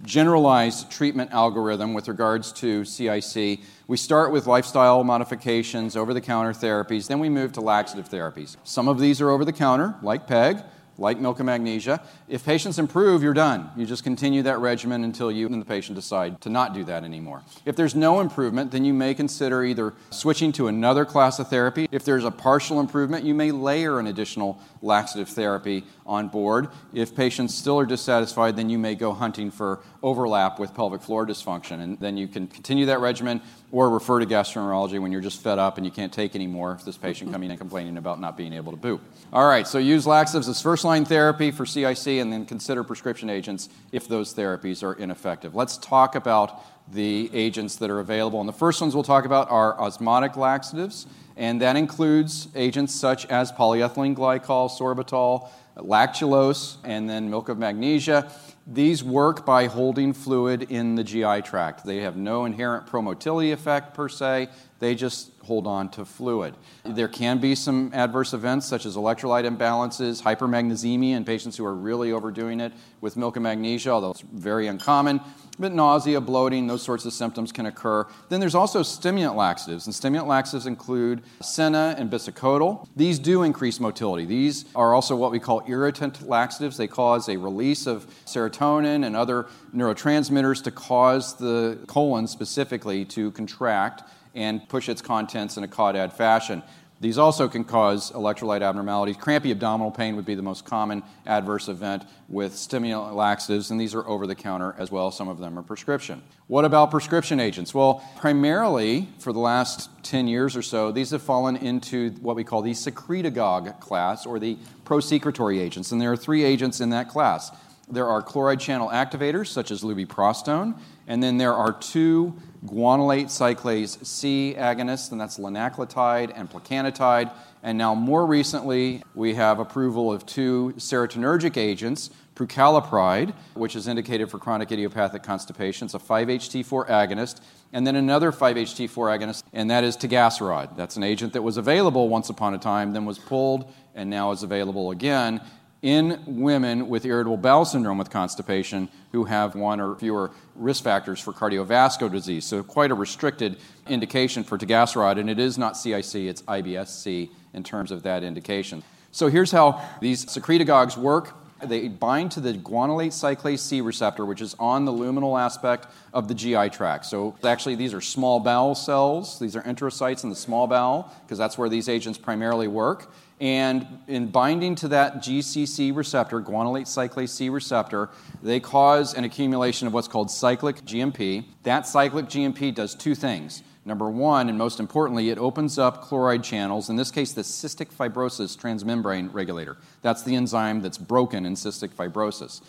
generalized 0.03 0.91
treatment 0.91 1.33
algorithm 1.33 1.93
with 1.93 2.09
regards 2.09 2.53
to 2.53 2.85
CIC. 2.85 3.61
We 3.89 3.97
start 3.97 4.31
with 4.31 4.47
lifestyle 4.47 5.03
modifications, 5.03 5.97
over 5.97 6.15
the 6.15 6.21
counter 6.21 6.53
therapies, 6.53 7.09
then 7.09 7.19
we 7.19 7.29
move 7.29 7.53
to 7.53 7.61
laxative 7.61 8.09
therapies. 8.09 8.57
Some 8.63 8.89
of 8.89 9.01
these 9.01 9.21
are 9.21 9.31
over 9.31 9.45
the 9.45 9.53
counter, 9.53 9.97
like 10.03 10.27
PEG, 10.27 10.63
like 10.99 11.19
milk 11.19 11.39
and 11.39 11.47
magnesia. 11.47 12.03
If 12.29 12.45
patients 12.45 12.79
improve, 12.79 13.23
you're 13.23 13.35
done. 13.35 13.71
You 13.77 13.87
just 13.87 14.05
continue 14.05 14.43
that 14.43 14.59
regimen 14.59 15.05
until 15.05 15.31
you 15.31 15.47
and 15.47 15.61
the 15.61 15.67
patient 15.67 15.97
decide 15.97 16.41
to 16.43 16.49
not 16.49 16.75
do 16.75 16.85
that 16.85 17.05
anymore. 17.05 17.43
If 17.65 17.77
there's 17.77 17.95
no 17.95 18.21
improvement, 18.21 18.71
then 18.71 18.85
you 18.85 18.95
may 18.95 19.15
consider 19.15 19.65
either 19.65 19.95
switching 20.11 20.53
to 20.53 20.69
another 20.69 21.05
class 21.05 21.39
of 21.39 21.49
therapy. 21.49 21.89
If 21.91 22.05
there's 22.05 22.25
a 22.25 22.31
partial 22.31 22.81
improvement, 22.81 23.25
you 23.25 23.35
may 23.35 23.51
layer 23.51 23.99
an 23.99 24.07
additional 24.07 24.61
laxative 24.83 25.29
therapy 25.29 25.85
on 26.07 26.29
board. 26.29 26.69
If 26.95 27.15
patients 27.15 27.55
still 27.55 27.79
are 27.79 27.87
dissatisfied, 27.87 28.57
then 28.57 28.71
you 28.71 28.79
may 28.79 28.95
go 28.95 29.13
hunting 29.13 29.51
for 29.51 29.81
overlap 30.03 30.59
with 30.59 30.75
pelvic 30.75 31.03
floor 31.03 31.27
dysfunction, 31.27 31.83
and 31.83 31.99
then 31.99 32.17
you 32.17 32.29
can 32.29 32.47
continue 32.47 32.87
that 32.87 33.01
regimen 33.01 33.43
or 33.73 33.91
refer 33.91 34.21
to 34.21 34.27
gastroenterology 34.27 35.01
when 35.01 35.13
you're 35.13 35.21
just 35.21 35.43
fed 35.43 35.59
up 35.59 35.77
and 35.77 35.85
you 35.85 35.93
can't 35.93 36.13
take 36.13 36.35
anymore 36.35 36.73
if 36.73 36.85
this 36.85 36.97
patient 36.97 37.33
coming 37.33 37.51
in 37.51 37.59
complaining 37.59 37.97
about 37.97 38.21
not 38.21 38.37
being 38.37 38.53
able 38.53 38.73
to 38.73 38.79
poop. 38.79 39.01
All 39.33 39.47
right, 39.47 39.67
so 39.67 39.79
use 39.79 40.07
laxatives 40.07 40.49
as 40.49 40.63
first 40.63 40.85
line 40.85 41.05
therapy 41.05 41.51
for 41.51 41.67
CIC 41.67 42.07
and 42.07 42.33
then 42.33 42.47
consider 42.47 42.85
prescription 42.85 43.29
agents 43.29 43.69
if 43.93 44.07
those 44.07 44.33
therapies 44.33 44.83
are 44.83 44.95
ineffective. 44.95 45.55
Let's 45.55 45.77
talk 45.77 46.15
about 46.15 46.63
the 46.93 47.31
agents 47.33 47.77
that 47.77 47.91
are 47.91 47.99
available. 47.99 48.41
And 48.41 48.49
the 48.49 48.53
first 48.53 48.81
ones 48.81 48.95
we'll 48.95 49.05
talk 49.05 49.25
about 49.25 49.51
are 49.51 49.79
osmotic 49.81 50.37
laxatives, 50.37 51.07
and 51.37 51.61
that 51.61 51.77
includes 51.77 52.49
agents 52.55 52.95
such 52.95 53.27
as 53.27 53.53
polyethylene 53.53 54.15
glycol, 54.15 54.71
sorbitol, 54.71 55.49
lactulose, 55.77 56.77
and 56.85 57.09
then 57.09 57.31
milk 57.31 57.49
of 57.49 57.59
magnesia. 57.59 58.31
These 58.67 59.05
work 59.05 59.47
by 59.47 59.67
holding 59.67 60.13
fluid 60.13 60.63
in 60.71 60.97
the 60.97 61.05
GI 61.05 61.43
tract. 61.43 61.85
They 61.85 61.99
have 61.99 62.17
no 62.17 62.45
inherent 62.45 62.87
promotility 62.87 63.53
effect 63.53 63.95
per 63.95 64.09
se, 64.09 64.49
they 64.79 64.95
just 64.95 65.36
hold 65.47 65.67
on 65.67 65.89
to 65.91 66.05
fluid. 66.05 66.55
There 66.85 67.09
can 67.09 67.39
be 67.39 67.55
some 67.55 67.91
adverse 67.95 68.33
events 68.33 68.67
such 68.67 68.85
as 68.85 68.97
electrolyte 68.97 69.47
imbalances, 69.47 70.23
hypermagnesemia 70.23 71.15
in 71.17 71.25
patients 71.25 71.57
who 71.57 71.65
are 71.65 71.75
really 71.75 72.13
overdoing 72.13 72.61
it 72.61 72.73
with 73.01 73.17
milk 73.17 73.37
and 73.37 73.45
magnesia, 73.45 73.91
although 73.91 74.11
it's 74.11 74.21
very 74.21 74.67
uncommon. 74.67 75.21
But 75.59 75.73
nausea, 75.73 76.21
bloating, 76.21 76.67
those 76.67 76.83
sorts 76.83 77.07
of 77.07 77.13
symptoms 77.15 77.51
can 77.51 77.67
occur. 77.67 78.07
Then 78.29 78.41
there's 78.41 78.55
also 78.55 78.83
stimulant 78.83 79.37
laxatives, 79.37 79.87
and 79.87 79.95
stimulant 79.95 80.29
laxatives 80.29 80.67
include 80.67 81.23
senna 81.41 81.95
and 81.97 82.11
bisacodyl. 82.11 82.87
These 82.95 83.19
do 83.19 83.43
increase 83.43 83.81
motility. 83.81 84.27
These 84.27 84.67
are 84.75 84.93
also 84.93 85.17
what 85.17 85.31
we 85.31 85.39
call 85.41 85.63
irritant 85.67 86.29
laxatives. 86.29 86.77
They 86.77 86.89
cause 86.89 87.29
a 87.29 87.39
release 87.39 87.87
of 87.87 88.07
serotonin 88.27 89.07
and 89.07 89.17
other 89.17 89.47
neurotransmitters 89.75 90.63
to 90.65 90.71
cause 90.71 91.35
the 91.37 91.79
colon 91.87 92.27
specifically 92.27 93.05
to 93.07 93.31
contract 93.31 94.03
and 94.37 94.69
push 94.69 94.89
its 94.89 95.03
contents 95.03 95.57
in 95.57 95.65
a 95.65 95.69
caudad 95.69 96.13
fashion. 96.13 96.63
These 96.99 97.19
also 97.19 97.47
can 97.47 97.65
cause 97.65 98.11
electrolyte 98.13 98.63
abnormalities. 98.63 99.19
Crampy 99.19 99.51
abdominal 99.51 99.91
pain 99.91 100.17
would 100.17 100.25
be 100.25 100.35
the 100.35 100.43
most 100.43 100.65
common 100.65 101.03
adverse 101.27 101.69
event 101.69 102.05
with 102.29 102.57
stimulant 102.57 103.15
laxatives, 103.15 103.71
and 103.71 103.79
these 103.79 103.95
are 103.95 104.07
over 104.09 104.27
the 104.27 104.35
counter 104.35 104.75
as 104.79 104.91
well. 104.91 105.11
Some 105.11 105.29
of 105.29 105.39
them 105.39 105.59
are 105.59 105.63
prescription. 105.63 106.23
What 106.47 106.65
about 106.65 106.91
prescription 106.91 107.39
agents? 107.39 107.75
Well, 107.75 108.03
primarily 108.17 109.09
for 109.19 109.35
the 109.35 109.41
last 109.41 109.91
10 110.05 110.27
years 110.27 110.57
or 110.57 110.63
so, 110.63 110.91
these 110.91 111.11
have 111.11 111.21
fallen 111.21 111.57
into 111.57 112.13
what 112.23 112.35
we 112.35 112.45
call 112.45 112.63
the 112.63 112.73
secretagogue 112.73 113.79
class 113.79 114.25
or 114.25 114.39
the 114.39 114.57
prosecretory 114.87 115.61
agents, 115.61 115.93
and 115.93 116.01
there 116.01 116.13
are 116.13 116.17
three 116.17 116.45
agents 116.45 116.81
in 116.81 116.91
that 116.91 117.11
class. 117.11 117.51
There 117.91 118.09
are 118.09 118.23
chloride 118.23 118.59
channel 118.59 118.89
activators 118.89 119.49
such 119.49 119.71
as 119.71 119.83
lubiprostone, 119.83 120.79
and 121.07 121.23
then 121.23 121.39
there 121.39 121.55
are 121.55 121.73
two 121.73 122.35
guanylate 122.65 123.27
cyclase 123.27 124.05
C 124.05 124.55
agonists, 124.57 125.13
and 125.13 125.21
that's 125.21 125.39
linaclotide 125.39 126.33
and 126.35 126.51
plecanatide. 126.51 127.33
And 127.63 127.79
now, 127.79 127.95
more 127.95 128.27
recently, 128.27 129.03
we 129.15 129.35
have 129.35 129.59
approval 129.59 130.13
of 130.13 130.27
two 130.27 130.75
serotonergic 130.77 131.57
agents, 131.57 132.11
prucalopride, 132.35 133.35
which 133.55 133.75
is 133.75 133.89
indicated 133.89 134.31
for 134.31 134.39
chronic 134.39 134.71
idiopathic 134.71 135.23
constipation. 135.23 135.87
It's 135.87 135.95
a 135.95 135.99
5-HT4 135.99 136.89
agonist, 136.89 137.41
and 137.73 137.87
then 137.87 137.97
another 137.97 138.31
5-HT4 138.31 139.19
agonist, 139.19 139.43
and 139.53 139.71
that 139.71 139.85
is 139.85 139.97
tegaserod. 139.97 140.77
That's 140.77 140.97
an 140.97 141.03
agent 141.03 141.33
that 141.33 141.43
was 141.43 141.57
available 141.57 142.09
once 142.09 142.29
upon 142.29 142.55
a 142.55 142.59
time, 142.59 142.93
then 142.93 143.05
was 143.05 143.19
pulled, 143.19 143.73
and 143.95 144.11
now 144.11 144.33
is 144.33 144.43
available 144.43 144.91
again 144.91 145.41
in 145.83 146.23
women 146.27 146.89
with 146.89 147.05
irritable 147.05 147.37
bowel 147.37 147.65
syndrome 147.65 147.99
with 147.99 148.11
constipation 148.11 148.89
who 149.13 149.25
have 149.25 149.55
one 149.55 149.81
or 149.81 149.95
fewer 149.97 150.31
risk 150.55 150.83
factors 150.83 151.21
for 151.21 151.33
cardiovascular 151.33 152.11
disease. 152.11 152.45
So, 152.45 152.63
quite 152.63 152.91
a 152.91 152.95
restricted 152.95 153.59
indication 153.87 154.43
for 154.43 154.59
tegaserod, 154.59 155.19
and 155.19 155.29
it 155.29 155.39
is 155.39 155.59
not 155.59 155.77
CIC, 155.77 156.15
it's 156.15 156.43
IBS-C 156.43 157.31
in 157.53 157.63
terms 157.63 157.91
of 157.91 158.03
that 158.05 158.23
indication. 158.23 158.83
So, 159.13 159.29
here's 159.29 159.53
how 159.53 159.81
these 160.01 160.25
secretagogues 160.27 160.97
work. 160.97 161.35
They 161.63 161.89
bind 161.89 162.33
to 162.33 162.41
the 162.41 162.53
guanylate 162.53 163.13
cyclase 163.13 163.61
C 163.61 163.81
receptor, 163.81 164.27
which 164.27 164.43
is 164.43 164.55
on 164.59 164.85
the 164.85 164.93
luminal 164.93 165.41
aspect 165.41 165.87
of 166.13 166.29
the 166.29 166.35
GI 166.35 166.71
tract. 166.71 167.07
So, 167.07 167.37
actually, 167.45 167.77
these 167.77 167.95
are 167.95 168.01
small 168.01 168.41
bowel 168.41 168.75
cells. 168.75 169.39
These 169.39 169.57
are 169.57 169.63
enterocytes 169.63 170.23
in 170.23 170.31
the 170.31 170.37
small 170.37 170.67
bowel, 170.67 171.11
because 171.23 171.39
that's 171.39 171.57
where 171.57 171.69
these 171.69 171.89
agents 171.89 172.19
primarily 172.19 172.69
work. 172.69 173.11
And 173.39 173.87
in 174.09 174.29
binding 174.29 174.77
to 174.77 174.89
that 174.89 175.17
GCC 175.17 175.95
receptor, 175.95 176.41
guanylate 176.41 176.87
cyclase 176.87 177.29
C 177.29 177.51
receptor, 177.51 178.09
they 178.43 178.61
cause 178.61 179.13
an 179.13 179.25
accumulation 179.25 179.87
of 179.87 179.93
what's 179.93 180.09
called 180.09 180.31
cyclic 180.31 180.77
GMP. 180.87 181.45
That 181.63 181.87
cyclic 181.87 182.27
GMP 182.27 182.75
does 182.75 182.95
two 182.95 183.15
things. 183.15 183.63
Number 183.85 184.11
one, 184.11 184.49
and 184.49 184.59
most 184.59 184.81
importantly, 184.81 185.31
it 185.31 185.39
opens 185.39 185.79
up 185.79 186.03
chloride 186.03 186.43
channels, 186.43 186.89
in 186.89 186.97
this 186.97 187.11
case, 187.13 187.35
the 187.35 187.43
cystic 187.43 187.93
fibrosis 187.95 188.57
transmembrane 188.57 189.33
regulator. 189.33 189.77
That's 190.03 190.25
the 190.25 190.35
enzyme 190.35 190.81
that's 190.81 190.99
broken 190.99 191.47
in 191.47 191.55
cystic 191.55 191.91
fibrosis 191.91 192.63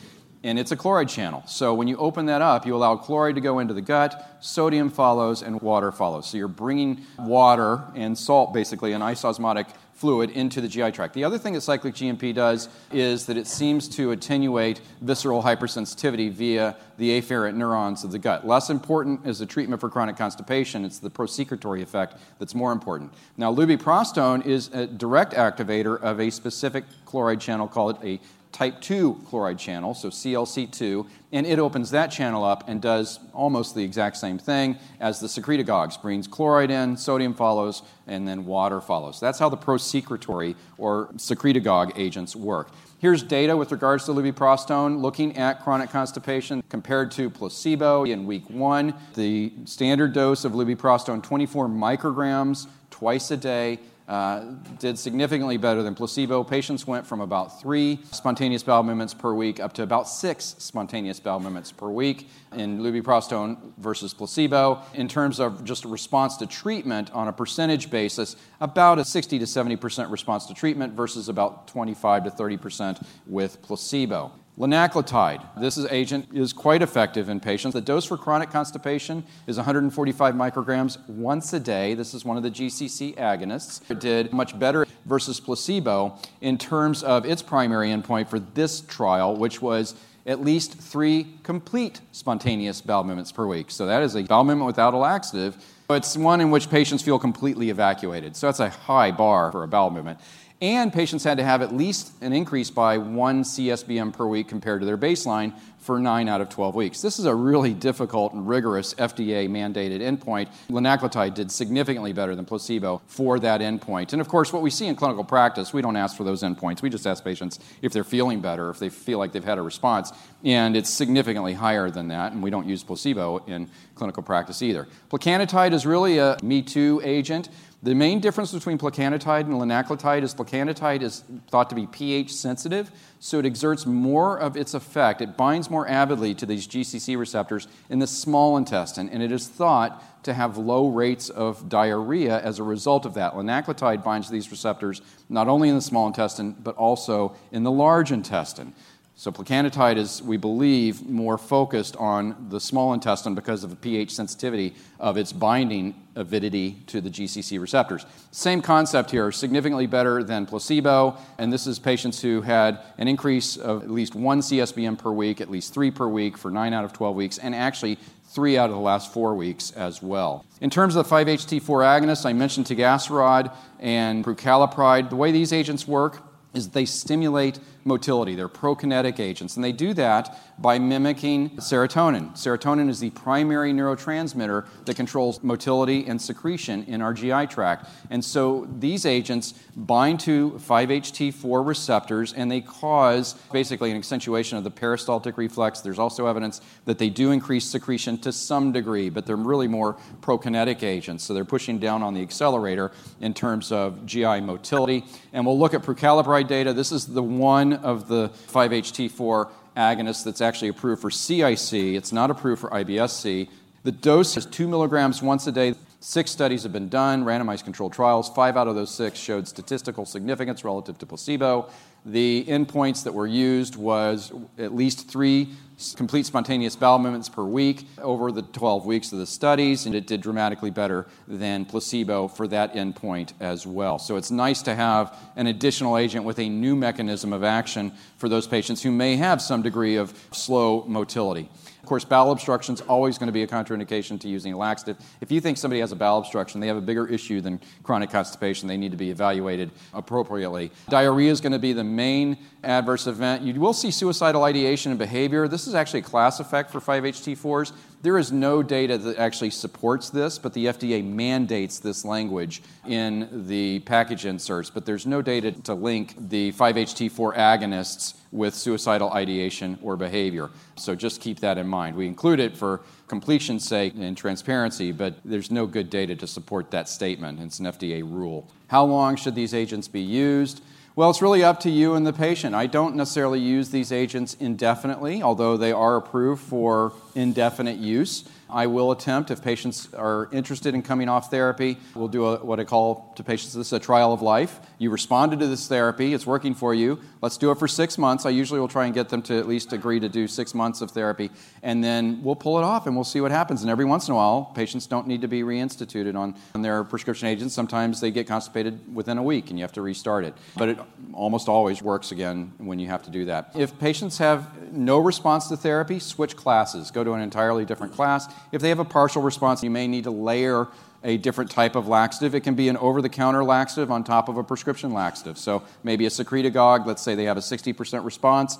and 0.44 0.60
it's 0.60 0.72
a 0.72 0.76
chloride 0.76 1.10
channel. 1.10 1.44
So 1.48 1.74
when 1.74 1.88
you 1.88 1.98
open 1.98 2.28
that 2.28 2.42
up, 2.42 2.66
you 2.66 2.76
allow 2.76 2.96
chloride 2.96 3.36
to 3.36 3.42
go 3.42 3.60
into 3.60 3.74
the 3.74 3.82
gut, 3.82 4.38
sodium 4.40 4.90
follows, 4.90 5.42
and 5.42 5.62
water 5.62 5.92
follows. 5.92 6.28
So 6.28 6.38
you're 6.38 6.48
bringing 6.48 7.06
water 7.20 7.84
and 7.96 8.18
salt, 8.18 8.54
basically, 8.54 8.94
an 8.94 9.02
isosmotic 9.02 9.68
fluid 9.98 10.30
into 10.30 10.62
the 10.62 10.68
GI 10.68 10.92
tract. 10.92 11.16
The 11.16 11.24
other 11.24 11.40
thing 11.40 11.54
that 11.54 11.62
cyclic 11.62 11.96
GMP 11.96 12.34
does 12.34 12.70
is 12.92 13.26
that 13.26 13.36
it 13.36 13.48
seems 13.48 13.90
to 13.90 14.12
attenuate 14.12 14.80
visceral 15.02 15.42
hypersensitivity 15.42 16.32
via 16.32 16.76
the 16.98 17.20
afferent 17.20 17.56
neurons 17.56 18.04
of 18.04 18.12
the 18.12 18.20
gut. 18.20 18.46
Less 18.46 18.70
important 18.70 19.26
is 19.26 19.40
the 19.40 19.46
treatment 19.48 19.82
for 19.82 19.90
chronic 19.90 20.16
constipation, 20.16 20.86
it's 20.86 21.00
the 21.00 21.10
prosecretory 21.10 21.82
effect 21.82 22.18
that's 22.38 22.54
more 22.54 22.72
important. 22.72 23.12
Now, 23.38 23.52
lubiprostone 23.54 24.46
is 24.46 24.70
a 24.72 24.86
direct 24.86 25.34
activator 25.34 26.00
of 26.00 26.20
a 26.20 26.30
specific 26.30 26.84
chloride 27.06 27.42
channel 27.42 27.68
called 27.68 27.98
a 28.04 28.20
type 28.52 28.82
2 28.82 29.22
chloride 29.28 29.60
channel, 29.60 29.94
so 29.94 30.10
CLC2, 30.10 31.08
and 31.32 31.46
it 31.46 31.60
opens 31.60 31.92
that 31.92 32.08
channel 32.08 32.44
up 32.44 32.68
and 32.68 32.82
does 32.82 33.20
almost 33.34 33.76
the 33.76 33.84
exact 33.84 34.18
same 34.18 34.38
thing 34.38 34.78
as 35.00 35.20
the 35.20 35.28
secretagogues. 35.28 36.02
Brings 36.02 36.28
chloride 36.28 36.72
in, 36.72 36.98
sodium 36.98 37.34
follows, 37.34 37.84
and 38.08 38.28
then 38.28 38.46
water 38.46 38.82
follows. 38.82 39.20
That's 39.20 39.40
how 39.40 39.50
the 39.50 39.58
prosecretory 39.58 40.56
or 40.78 41.08
secretagogue 41.18 41.98
agents 41.98 42.36
work. 42.36 42.70
Here's 43.00 43.22
data 43.22 43.56
with 43.56 43.72
regards 43.72 44.06
to 44.06 44.12
lubiprostone 44.12 45.02
looking 45.02 45.38
at 45.38 45.64
chronic 45.64 45.92
constipation 45.92 46.64
compared 46.68 47.12
to 47.12 47.30
placebo 47.30 48.06
in 48.06 48.26
week 48.26 48.50
one. 48.50 48.96
The 49.14 49.54
standard 49.66 50.14
dose 50.14 50.46
of 50.46 50.54
lubiprostone, 50.54 51.22
24 51.22 51.68
micrograms 51.68 52.66
twice 52.90 53.30
a 53.30 53.38
day, 53.38 53.78
uh, 54.08 54.54
did 54.80 54.98
significantly 54.98 55.58
better 55.58 55.84
than 55.84 55.94
placebo. 55.94 56.44
Patients 56.44 56.88
went 56.88 57.06
from 57.06 57.20
about 57.20 57.60
three 57.60 58.00
spontaneous 58.12 58.64
bowel 58.64 58.84
movements 58.84 59.14
per 59.14 59.34
week 59.34 59.60
up 59.60 59.74
to 59.74 59.84
about 59.84 60.08
six 60.08 60.56
spontaneous 60.60 61.20
bowel 61.20 61.40
movements 61.40 61.72
per 61.72 61.90
week 61.90 62.30
in 62.54 62.80
lubiprostone 62.80 63.58
versus 63.78 64.14
placebo. 64.14 64.82
In 64.94 65.08
terms 65.08 65.40
of 65.40 65.66
just 65.66 65.84
response 65.84 66.38
to 66.38 66.46
treatment 66.46 67.12
on 67.12 67.28
a 67.28 67.34
percentage 67.34 67.90
basis, 67.90 68.38
about 68.62 68.98
a 68.98 69.04
60 69.04 69.40
to 69.40 69.46
70% 69.46 70.10
response 70.10 70.46
to 70.46 70.54
treatment 70.54 70.94
versus 70.94 71.28
about 71.28 71.68
25 71.68 72.24
to 72.24 72.30
30% 72.32 73.06
with 73.26 73.62
placebo. 73.62 74.32
Linaclotide. 74.58 75.44
This 75.60 75.78
is 75.78 75.86
agent 75.92 76.30
is 76.34 76.52
quite 76.52 76.82
effective 76.82 77.30
in 77.30 77.40
patients. 77.40 77.74
The 77.74 77.82
dose 77.82 78.06
for 78.06 78.18
chronic 78.18 78.50
constipation 78.50 79.24
is 79.46 79.58
145 79.58 80.34
micrograms 80.34 80.98
once 81.08 81.54
a 81.54 81.60
day. 81.60 81.94
This 81.94 82.16
is 82.16 82.26
one 82.26 82.38
of 82.38 82.44
the 82.44 82.50
GCC 82.50 83.16
agonists. 83.18 83.82
It 83.92 84.00
did 84.00 84.34
much 84.34 84.58
better 84.58 84.88
versus 85.06 85.40
placebo 85.40 86.18
in 86.42 86.58
terms 86.58 87.04
of 87.04 87.24
its 87.24 87.44
primary 87.44 87.90
endpoint 87.90 88.30
for 88.30 88.40
this 88.40 88.82
trial, 88.82 89.36
which 89.36 89.62
was 89.62 89.94
at 90.26 90.42
least 90.42 90.74
three 90.74 91.28
complete 91.44 92.02
spontaneous 92.12 92.82
bowel 92.82 93.04
movements 93.04 93.32
per 93.32 93.46
week. 93.46 93.70
So 93.70 93.86
that 93.86 94.02
is 94.02 94.16
a 94.16 94.24
bowel 94.24 94.44
movement 94.44 94.66
without 94.66 94.96
a 94.96 94.98
laxative. 94.98 95.56
It's 95.92 96.18
one 96.18 96.42
in 96.42 96.50
which 96.50 96.70
patients 96.70 97.04
feel 97.04 97.20
completely 97.20 97.70
evacuated. 97.70 98.36
So 98.36 98.48
that's 98.48 98.60
a 98.60 98.70
high 98.70 99.12
bar 99.12 99.52
for 99.52 99.64
a 99.64 99.68
bowel 99.68 99.92
movement 99.92 100.20
and 100.62 100.92
patients 100.92 101.24
had 101.24 101.38
to 101.38 101.44
have 101.44 101.62
at 101.62 101.74
least 101.74 102.12
an 102.22 102.34
increase 102.34 102.72
by 102.72 102.98
one 102.98 103.44
CSBM 103.44 104.14
per 104.14 104.26
week 104.26 104.48
compared 104.48 104.82
to 104.82 104.86
their 104.86 104.98
baseline 104.98 105.54
for 105.88 106.00
9 106.00 106.28
out 106.28 106.42
of 106.42 106.50
12 106.50 106.76
weeks. 106.76 107.02
This 107.02 107.18
is 107.18 107.26
a 107.26 107.34
really 107.34 107.74
difficult 107.74 108.34
and 108.34 108.46
rigorous 108.46 108.94
FDA 108.96 109.48
mandated 109.48 110.02
endpoint. 110.02 110.50
Linaclotide 110.70 111.34
did 111.34 111.50
significantly 111.50 112.12
better 112.12 112.36
than 112.36 112.44
placebo 112.44 113.02
for 113.08 113.40
that 113.40 113.62
endpoint. 113.62 114.12
And 114.12 114.20
of 114.20 114.28
course, 114.28 114.52
what 114.52 114.62
we 114.62 114.70
see 114.70 114.88
in 114.88 114.96
clinical 114.96 115.24
practice, 115.24 115.72
we 115.72 115.82
don't 115.82 115.96
ask 115.96 116.18
for 116.18 116.26
those 116.26 116.44
endpoints. 116.44 116.82
We 116.82 116.90
just 116.90 117.08
ask 117.08 117.24
patients 117.24 117.60
if 117.82 117.94
they're 117.94 118.04
feeling 118.04 118.42
better, 118.42 118.70
if 118.70 118.80
they 118.80 118.90
feel 118.90 119.18
like 119.18 119.32
they've 119.32 119.44
had 119.44 119.60
a 119.60 119.62
response. 119.62 120.12
And 120.44 120.76
it's 120.76 120.90
significantly 120.90 121.54
higher 121.54 121.90
than 121.90 122.10
that, 122.10 122.34
and 122.34 122.44
we 122.44 122.50
don't 122.50 122.68
use 122.68 122.84
placebo 122.84 123.38
in 123.48 123.70
clinical 123.96 124.24
practice 124.24 124.62
either. 124.62 124.88
Plecanatide 125.10 125.72
is 125.72 125.86
really 125.86 126.18
a 126.18 126.38
Me 126.44 126.62
Too 126.62 127.02
agent. 127.04 127.48
The 127.84 127.94
main 127.94 128.20
difference 128.20 128.52
between 128.52 128.80
plecanatide 128.80 129.42
and 129.42 129.54
linaclotide 129.54 130.24
is 130.24 130.34
plecanatide 130.34 131.04
is 131.04 131.24
thought 131.50 131.70
to 131.70 131.76
be 131.76 131.86
pH 131.86 132.34
sensitive, 132.34 132.90
so 133.20 133.38
it 133.38 133.46
exerts 133.46 133.86
more 133.86 134.40
of 134.40 134.58
its 134.58 134.74
effect. 134.74 135.22
It 135.22 135.38
binds 135.38 135.70
more 135.70 135.88
avidly 135.88 136.34
to 136.36 136.48
these 136.48 136.68
GCC 136.68 137.20
receptors 137.20 137.68
in 137.90 138.00
the 138.00 138.08
small 138.08 138.58
intestine, 138.58 139.10
and 139.10 139.22
it 139.22 139.32
is 139.32 139.48
thought 139.48 140.24
to 140.24 140.34
have 140.34 140.58
low 140.58 140.88
rates 140.88 141.30
of 141.30 141.70
diarrhea 141.70 142.42
as 142.42 142.58
a 142.58 142.64
result 142.64 143.06
of 143.06 143.14
that. 143.14 143.34
Linaclotide 143.34 144.04
binds 144.04 144.26
to 144.26 144.34
these 144.34 144.50
receptors 144.50 145.04
not 145.30 145.48
only 145.48 145.70
in 145.70 145.76
the 145.76 145.82
small 145.82 146.08
intestine, 146.08 146.54
but 146.54 146.76
also 146.78 147.36
in 147.52 147.62
the 147.62 147.72
large 147.72 148.12
intestine. 148.12 148.74
So 149.20 149.32
plecanatide 149.32 149.98
is, 149.98 150.22
we 150.22 150.38
believe, 150.38 151.10
more 151.10 151.40
focused 151.40 151.96
on 151.96 152.50
the 152.50 152.60
small 152.60 152.94
intestine 152.94 153.34
because 153.34 153.64
of 153.64 153.72
the 153.72 153.76
pH 153.76 154.14
sensitivity 154.14 154.76
of 155.00 155.18
its 155.18 155.34
binding 155.34 155.96
avidity 156.16 156.84
to 156.86 157.02
the 157.02 157.10
GCC 157.10 157.60
receptors. 157.60 158.06
Same 158.30 158.62
concept 158.62 159.10
here, 159.10 159.32
significantly 159.32 159.88
better 159.88 160.24
than 160.24 160.46
placebo, 160.46 161.18
and 161.40 161.52
this 161.52 161.66
is 161.66 161.80
patients 161.80 162.22
who 162.22 162.42
had 162.42 162.80
an 163.00 163.08
increase 163.08 163.58
of 163.58 163.82
at 163.82 163.90
least 163.90 164.14
one 164.14 164.40
CSBM 164.40 165.00
per 165.00 165.12
week, 165.12 165.42
at 165.42 165.50
least 165.50 165.74
three 165.74 165.90
per 165.90 166.08
week 166.08 166.38
for 166.38 166.52
9 166.52 166.72
out 166.72 166.86
of 166.86 166.94
12 166.94 167.16
weeks, 167.16 167.40
and 167.40 167.56
actually 167.56 167.98
three 168.26 168.56
out 168.56 168.70
of 168.70 168.76
the 168.76 168.82
last 168.82 169.12
four 169.12 169.34
weeks 169.34 169.72
as 169.72 170.00
well. 170.00 170.46
In 170.62 170.70
terms 170.70 170.96
of 170.96 171.10
the 171.10 171.16
5-HT4 171.16 171.62
agonists, 171.62 172.24
I 172.24 172.34
mentioned 172.34 172.68
tegaserod 172.68 173.52
and 173.80 174.24
prucalopride. 174.24 175.10
The 175.10 175.16
way 175.16 175.32
these 175.32 175.52
agents 175.52 175.88
work 175.88 176.22
is 176.54 176.70
they 176.70 176.86
stimulate 176.86 177.60
motility. 177.88 178.36
They're 178.36 178.50
prokinetic 178.50 179.20
agents, 179.20 179.56
and 179.56 179.64
they 179.64 179.72
do 179.72 179.94
that 179.96 180.38
by 180.60 180.80
mimicking 180.80 181.52
serotonin. 181.58 182.32
Serotonin 182.32 182.90
is 182.90 183.00
the 183.00 183.12
primary 183.12 183.72
neurotransmitter 183.72 184.68
that 184.86 184.96
controls 184.96 185.42
motility 185.44 186.06
and 186.08 186.22
secretion 186.22 186.84
in 186.86 187.02
our 187.02 187.14
GI 187.14 187.48
tract. 187.48 187.90
And 188.10 188.24
so 188.24 188.68
these 188.80 189.06
agents 189.06 189.54
bind 189.76 190.20
to 190.22 190.52
5-HT4 190.52 191.66
receptors 191.66 192.34
and 192.34 192.50
they 192.50 192.62
cause 192.62 193.34
basically 193.52 193.92
an 193.92 193.98
accentuation 193.98 194.58
of 194.58 194.64
the 194.64 194.72
peristaltic 194.72 195.38
reflex. 195.38 195.82
There's 195.82 196.00
also 196.00 196.26
evidence 196.26 196.62
that 196.86 196.98
they 196.98 197.10
do 197.10 197.32
increase 197.32 197.66
secretion 197.66 198.18
to 198.20 198.32
some 198.32 198.72
degree, 198.72 199.10
but 199.10 199.26
they're 199.26 199.36
really 199.36 199.68
more 199.68 199.98
prokinetic 200.22 200.82
agents. 200.82 201.24
So 201.24 201.34
they're 201.34 201.46
pushing 201.46 201.78
down 201.78 202.02
on 202.02 202.14
the 202.14 202.22
accelerator 202.22 202.92
in 203.22 203.34
terms 203.34 203.72
of 203.72 204.06
GI 204.06 204.42
motility. 204.42 205.06
And 205.34 205.46
we'll 205.46 205.60
look 205.60 205.76
at 205.76 205.84
prucalopride 205.84 206.48
data. 206.48 206.74
This 206.74 206.92
is 206.92 207.06
the 207.06 207.24
one 207.24 207.74
of 207.84 208.08
the 208.08 208.30
5-HT4 208.48 209.50
agonists 209.76 210.24
that's 210.24 210.42
actually 210.42 210.70
approved 210.70 211.02
for 211.02 211.12
CIC. 211.12 211.74
It's 211.74 212.12
not 212.12 212.32
approved 212.32 212.62
for 212.62 212.70
IBS-C. 212.72 213.50
The 213.84 213.92
dose 213.92 214.36
is 214.38 214.46
2 214.46 214.68
milligrams 214.68 215.22
once 215.22 215.48
a 215.48 215.52
day. 215.52 215.76
Six 216.00 216.30
studies 216.30 216.62
have 216.62 216.72
been 216.72 216.90
done, 216.90 217.24
randomized 217.24 217.64
controlled 217.64 217.92
trials. 217.92 218.30
Five 218.30 218.56
out 218.56 218.68
of 218.68 218.76
those 218.76 218.94
six 218.94 219.18
showed 219.18 219.48
statistical 219.48 220.06
significance 220.06 220.64
relative 220.64 220.98
to 221.00 221.08
placebo. 221.08 221.70
The 222.06 222.46
endpoints 222.48 223.04
that 223.04 223.14
were 223.14 223.26
used 223.26 223.76
was 223.76 224.32
at 224.60 224.76
least 224.76 225.10
three 225.10 225.50
complete 225.96 226.26
spontaneous 226.26 226.76
bowel 226.76 226.98
movements 227.00 227.30
per 227.30 227.44
week 227.44 227.88
over 228.00 228.32
the 228.32 228.42
12 228.42 228.86
weeks 228.86 229.12
of 229.12 229.20
the 229.20 229.26
studies, 229.26 229.86
and 229.86 229.94
it 229.94 230.08
did 230.08 230.22
dramatically 230.22 230.72
better 230.72 231.08
than 231.28 231.66
placebo 231.66 232.28
for 232.28 232.48
that 232.48 232.74
endpoint 232.74 233.34
as 233.40 233.68
well. 233.68 234.00
So 234.00 234.18
it's 234.18 234.32
nice 234.32 234.62
to 234.64 234.76
have 234.76 235.18
an 235.36 235.48
additional 235.48 235.98
agent 235.98 236.26
with 236.26 236.40
a 236.40 236.50
new 236.50 236.76
mechanism 236.76 237.34
of 237.34 237.44
action 237.44 237.92
for 238.18 238.30
those 238.30 238.48
patients 238.48 238.82
who 238.82 238.92
may 238.92 239.16
have 239.18 239.42
some 239.42 239.62
degree 239.62 239.98
of 239.98 240.14
slow 240.32 240.84
motility. 240.88 241.50
Of 241.88 241.90
course, 241.90 242.04
bowel 242.04 242.34
obstruction 242.34 242.76
is 242.76 242.82
always 242.82 243.18
going 243.18 243.28
to 243.28 243.32
be 243.32 243.44
a 243.44 243.48
contraindication 243.48 244.20
to 244.20 244.28
using 244.28 244.52
a 244.52 244.58
laxative. 244.58 244.98
If 245.22 245.32
you 245.32 245.40
think 245.40 245.58
somebody 245.58 245.80
has 245.80 245.94
a 245.94 245.96
bowel 245.96 246.20
obstruction, 246.20 246.60
they 246.60 246.68
have 246.68 246.76
a 246.76 246.82
bigger 246.82 247.08
issue 247.08 247.40
than 247.40 247.62
chronic 247.82 248.10
constipation, 248.10 248.68
they 248.68 248.76
need 248.76 248.92
to 248.92 248.98
be 248.98 249.10
evaluated 249.10 249.72
appropriately. 249.94 250.70
Diarrhea 250.90 251.32
is 251.32 251.40
going 251.40 251.54
to 251.54 251.60
be 251.60 251.72
the 251.72 251.86
main 251.86 252.40
adverse 252.62 253.08
event. 253.08 253.44
You 253.44 253.58
will 253.62 253.72
see 253.72 253.90
suicidal 253.90 254.44
ideation 254.44 254.92
and 254.92 255.00
behavior. 255.00 255.48
This 255.48 255.66
is 255.66 255.76
actually 255.76 256.02
a 256.02 256.04
class 256.04 256.42
effect 256.42 256.72
for 256.72 256.82
5-HT4s. 256.82 257.72
There 258.02 258.18
is 258.18 258.34
no 258.34 258.62
data 258.62 258.98
that 258.98 259.18
actually 259.18 259.52
supports 259.52 260.10
this, 260.10 260.38
but 260.38 260.52
the 260.52 260.66
FDA 260.66 261.02
mandates 261.06 261.80
this 261.80 262.04
language 262.04 262.64
in 262.86 263.46
the 263.48 263.80
package 263.80 264.26
inserts. 264.26 264.70
But 264.70 264.86
there's 264.86 265.06
no 265.06 265.22
data 265.22 265.54
to 265.54 265.74
link 265.74 266.16
the 266.18 266.52
5-HT4 266.52 267.38
agonists 267.38 268.17
with 268.32 268.54
suicidal 268.54 269.12
ideation 269.12 269.78
or 269.82 269.96
behavior. 269.96 270.50
So 270.76 270.96
just 270.96 271.22
keep 271.22 271.40
that 271.40 271.58
in 271.58 271.68
mind. 271.68 271.96
We 271.96 272.08
include 272.08 272.40
it 272.40 272.56
for 272.58 272.82
completion's 273.08 273.68
sake 273.68 273.94
and 273.98 274.18
transparency, 274.18 274.92
but 274.92 275.16
there's 275.24 275.52
no 275.52 275.66
good 275.66 275.90
data 275.90 276.16
to 276.16 276.28
support 276.28 276.72
that 276.72 276.90
statement. 276.90 277.40
It's 277.42 277.60
an 277.60 277.66
FDA 277.66 278.02
rule. 278.02 278.48
How 278.68 278.84
long 278.84 279.16
should 279.16 279.36
these 279.36 279.54
agents 279.54 279.88
be 279.88 280.02
used? 280.02 280.62
Well, 280.96 281.12
it's 281.12 281.22
really 281.22 281.44
up 281.44 281.60
to 281.60 281.70
you 281.70 281.94
and 281.94 282.08
the 282.08 282.12
patient. 282.12 282.56
I 282.56 282.66
don't 282.66 282.96
necessarily 282.96 283.40
use 283.40 283.70
these 283.70 283.92
agents 283.92 284.36
indefinitely, 284.40 285.22
although 285.22 285.56
they 285.56 285.72
are 285.72 285.96
approved 285.96 286.42
for 286.42 286.92
indefinite 287.18 287.78
use. 287.78 288.24
I 288.50 288.68
will 288.68 288.92
attempt, 288.92 289.30
if 289.30 289.44
patients 289.44 289.94
are 289.94 290.30
interested 290.32 290.74
in 290.74 290.82
coming 290.82 291.10
off 291.10 291.30
therapy, 291.30 291.78
we'll 291.96 292.08
do 292.08 292.28
a, 292.28 292.38
what 292.38 292.62
I 292.62 292.64
call 292.64 293.12
to 293.18 293.24
patients 293.24 293.54
this 293.54 293.68
is 293.68 293.74
a 293.74 293.80
trial 293.80 294.14
of 294.14 294.22
life. 294.22 294.62
You 294.78 294.90
responded 294.90 295.40
to 295.40 295.48
this 295.48 295.68
therapy, 295.68 296.14
it's 296.14 296.26
working 296.26 296.56
for 296.56 296.74
you. 296.74 297.00
Let's 297.22 297.36
do 297.36 297.52
it 297.52 297.60
for 297.60 297.68
six 297.68 297.98
months. 297.98 298.26
I 298.26 298.30
usually 298.30 298.62
will 298.62 298.70
try 298.70 298.86
and 298.86 298.94
get 298.94 299.10
them 299.10 299.22
to 299.24 299.38
at 299.38 299.50
least 299.50 299.74
agree 299.74 300.00
to 300.00 300.08
do 300.08 300.28
six 300.28 300.54
months 300.54 300.80
of 300.80 300.92
therapy, 300.92 301.30
and 301.62 301.84
then 301.84 302.22
we'll 302.24 302.38
pull 302.38 302.58
it 302.58 302.64
off 302.64 302.88
and 302.88 302.96
we'll 302.96 303.04
see 303.04 303.20
what 303.20 303.32
happens. 303.32 303.64
And 303.64 303.72
every 303.72 303.86
once 303.86 304.08
in 304.08 304.14
a 304.14 304.16
while, 304.16 304.46
patients 304.56 304.88
don't 304.88 305.08
need 305.08 305.22
to 305.22 305.28
be 305.28 305.42
reinstituted 305.42 306.16
on, 306.16 306.36
on 306.56 306.62
their 306.62 306.86
prescription 306.86 307.28
agents. 307.28 307.54
Sometimes 307.54 308.00
they 308.00 308.12
get 308.12 308.28
constipated 308.28 308.96
within 308.96 309.18
a 309.18 309.24
week 309.24 309.50
and 309.50 309.60
you 309.60 309.64
have 309.64 309.74
to 309.74 309.82
restart 309.82 310.24
it. 310.24 310.34
But 310.56 310.70
it 310.70 310.80
almost 311.14 311.50
always 311.50 311.82
works 311.82 312.14
again 312.14 312.54
when 312.60 312.80
you 312.80 312.88
have 312.88 313.04
to 313.04 313.10
do 313.10 313.26
that. 313.26 313.52
If 313.56 313.78
patients 313.78 314.20
have 314.20 314.72
no 314.72 315.00
response 315.00 315.48
to 315.48 315.58
therapy, 315.58 316.00
switch 316.00 316.36
classes. 316.36 316.92
Go 316.92 317.04
to 317.08 317.14
an 317.14 317.22
entirely 317.22 317.66
different 317.66 317.94
class. 317.94 318.32
If 318.52 318.62
they 318.62 318.70
have 318.70 318.80
a 318.80 318.86
partial 318.86 319.22
response, 319.22 319.64
you 319.64 319.70
may 319.70 319.88
need 319.88 320.04
to 320.04 320.12
layer 320.12 320.68
a 321.04 321.18
different 321.18 321.50
type 321.52 321.76
of 321.76 321.88
laxative. 321.88 322.36
It 322.36 322.42
can 322.42 322.56
be 322.56 322.70
an 322.70 322.78
over 322.78 323.02
the 323.02 323.10
counter 323.10 323.44
laxative 323.44 323.92
on 323.92 324.04
top 324.04 324.30
of 324.30 324.38
a 324.38 324.44
prescription 324.44 324.94
laxative. 324.94 325.38
So 325.38 325.64
maybe 325.84 326.06
a 326.06 326.10
secretagogue, 326.10 326.86
let's 326.86 327.02
say 327.02 327.16
they 327.16 327.26
have 327.26 327.38
a 327.38 327.42
60% 327.42 328.04
response, 328.04 328.58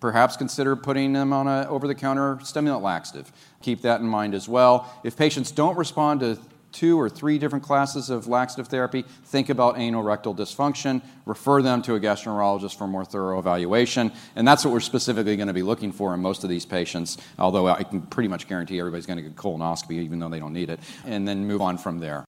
perhaps 0.00 0.36
consider 0.36 0.74
putting 0.74 1.12
them 1.12 1.32
on 1.32 1.46
an 1.46 1.66
over 1.66 1.86
the 1.86 1.94
counter 1.94 2.38
stimulant 2.42 2.82
laxative. 2.82 3.30
Keep 3.62 3.82
that 3.82 4.00
in 4.00 4.06
mind 4.06 4.34
as 4.34 4.48
well. 4.48 4.92
If 5.04 5.16
patients 5.16 5.50
don't 5.50 5.76
respond 5.76 6.20
to 6.20 6.38
two 6.72 6.98
or 6.98 7.08
three 7.08 7.38
different 7.38 7.64
classes 7.64 8.10
of 8.10 8.26
laxative 8.26 8.68
therapy, 8.68 9.04
think 9.24 9.48
about 9.48 9.78
anal 9.78 10.02
rectal 10.02 10.34
dysfunction, 10.34 11.02
refer 11.26 11.62
them 11.62 11.82
to 11.82 11.94
a 11.94 12.00
gastroenterologist 12.00 12.76
for 12.76 12.86
more 12.86 13.04
thorough 13.04 13.38
evaluation. 13.38 14.10
And 14.34 14.46
that's 14.46 14.64
what 14.64 14.72
we're 14.72 14.80
specifically 14.80 15.36
going 15.36 15.48
to 15.48 15.54
be 15.54 15.62
looking 15.62 15.92
for 15.92 16.14
in 16.14 16.20
most 16.20 16.44
of 16.44 16.50
these 16.50 16.66
patients, 16.66 17.18
although 17.38 17.68
I 17.68 17.82
can 17.82 18.02
pretty 18.02 18.28
much 18.28 18.48
guarantee 18.48 18.78
everybody's 18.78 19.06
going 19.06 19.18
to 19.18 19.22
get 19.22 19.36
colonoscopy 19.36 19.92
even 19.92 20.18
though 20.18 20.28
they 20.28 20.40
don't 20.40 20.52
need 20.52 20.70
it, 20.70 20.80
and 21.04 21.26
then 21.28 21.46
move 21.46 21.60
on 21.60 21.78
from 21.78 21.98
there. 21.98 22.24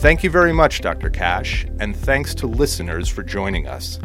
Thank 0.00 0.24
you 0.24 0.30
very 0.30 0.54
much, 0.54 0.80
Dr. 0.80 1.10
Cash, 1.10 1.66
and 1.78 1.94
thanks 1.94 2.34
to 2.36 2.46
listeners 2.46 3.06
for 3.06 3.22
joining 3.22 3.68
us. 3.68 3.98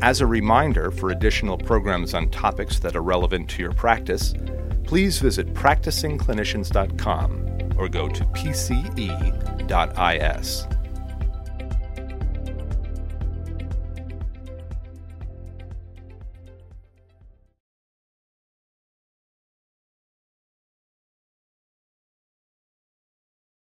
As 0.00 0.20
a 0.20 0.26
reminder 0.26 0.92
for 0.92 1.10
additional 1.10 1.58
programs 1.58 2.14
on 2.14 2.30
topics 2.30 2.78
that 2.78 2.94
are 2.94 3.02
relevant 3.02 3.50
to 3.50 3.62
your 3.62 3.72
practice, 3.72 4.32
please 4.88 5.18
visit 5.18 5.52
practicingclinicians.com 5.52 7.74
or 7.76 7.90
go 7.90 8.08
to 8.08 8.24
pce.is. 8.24 8.88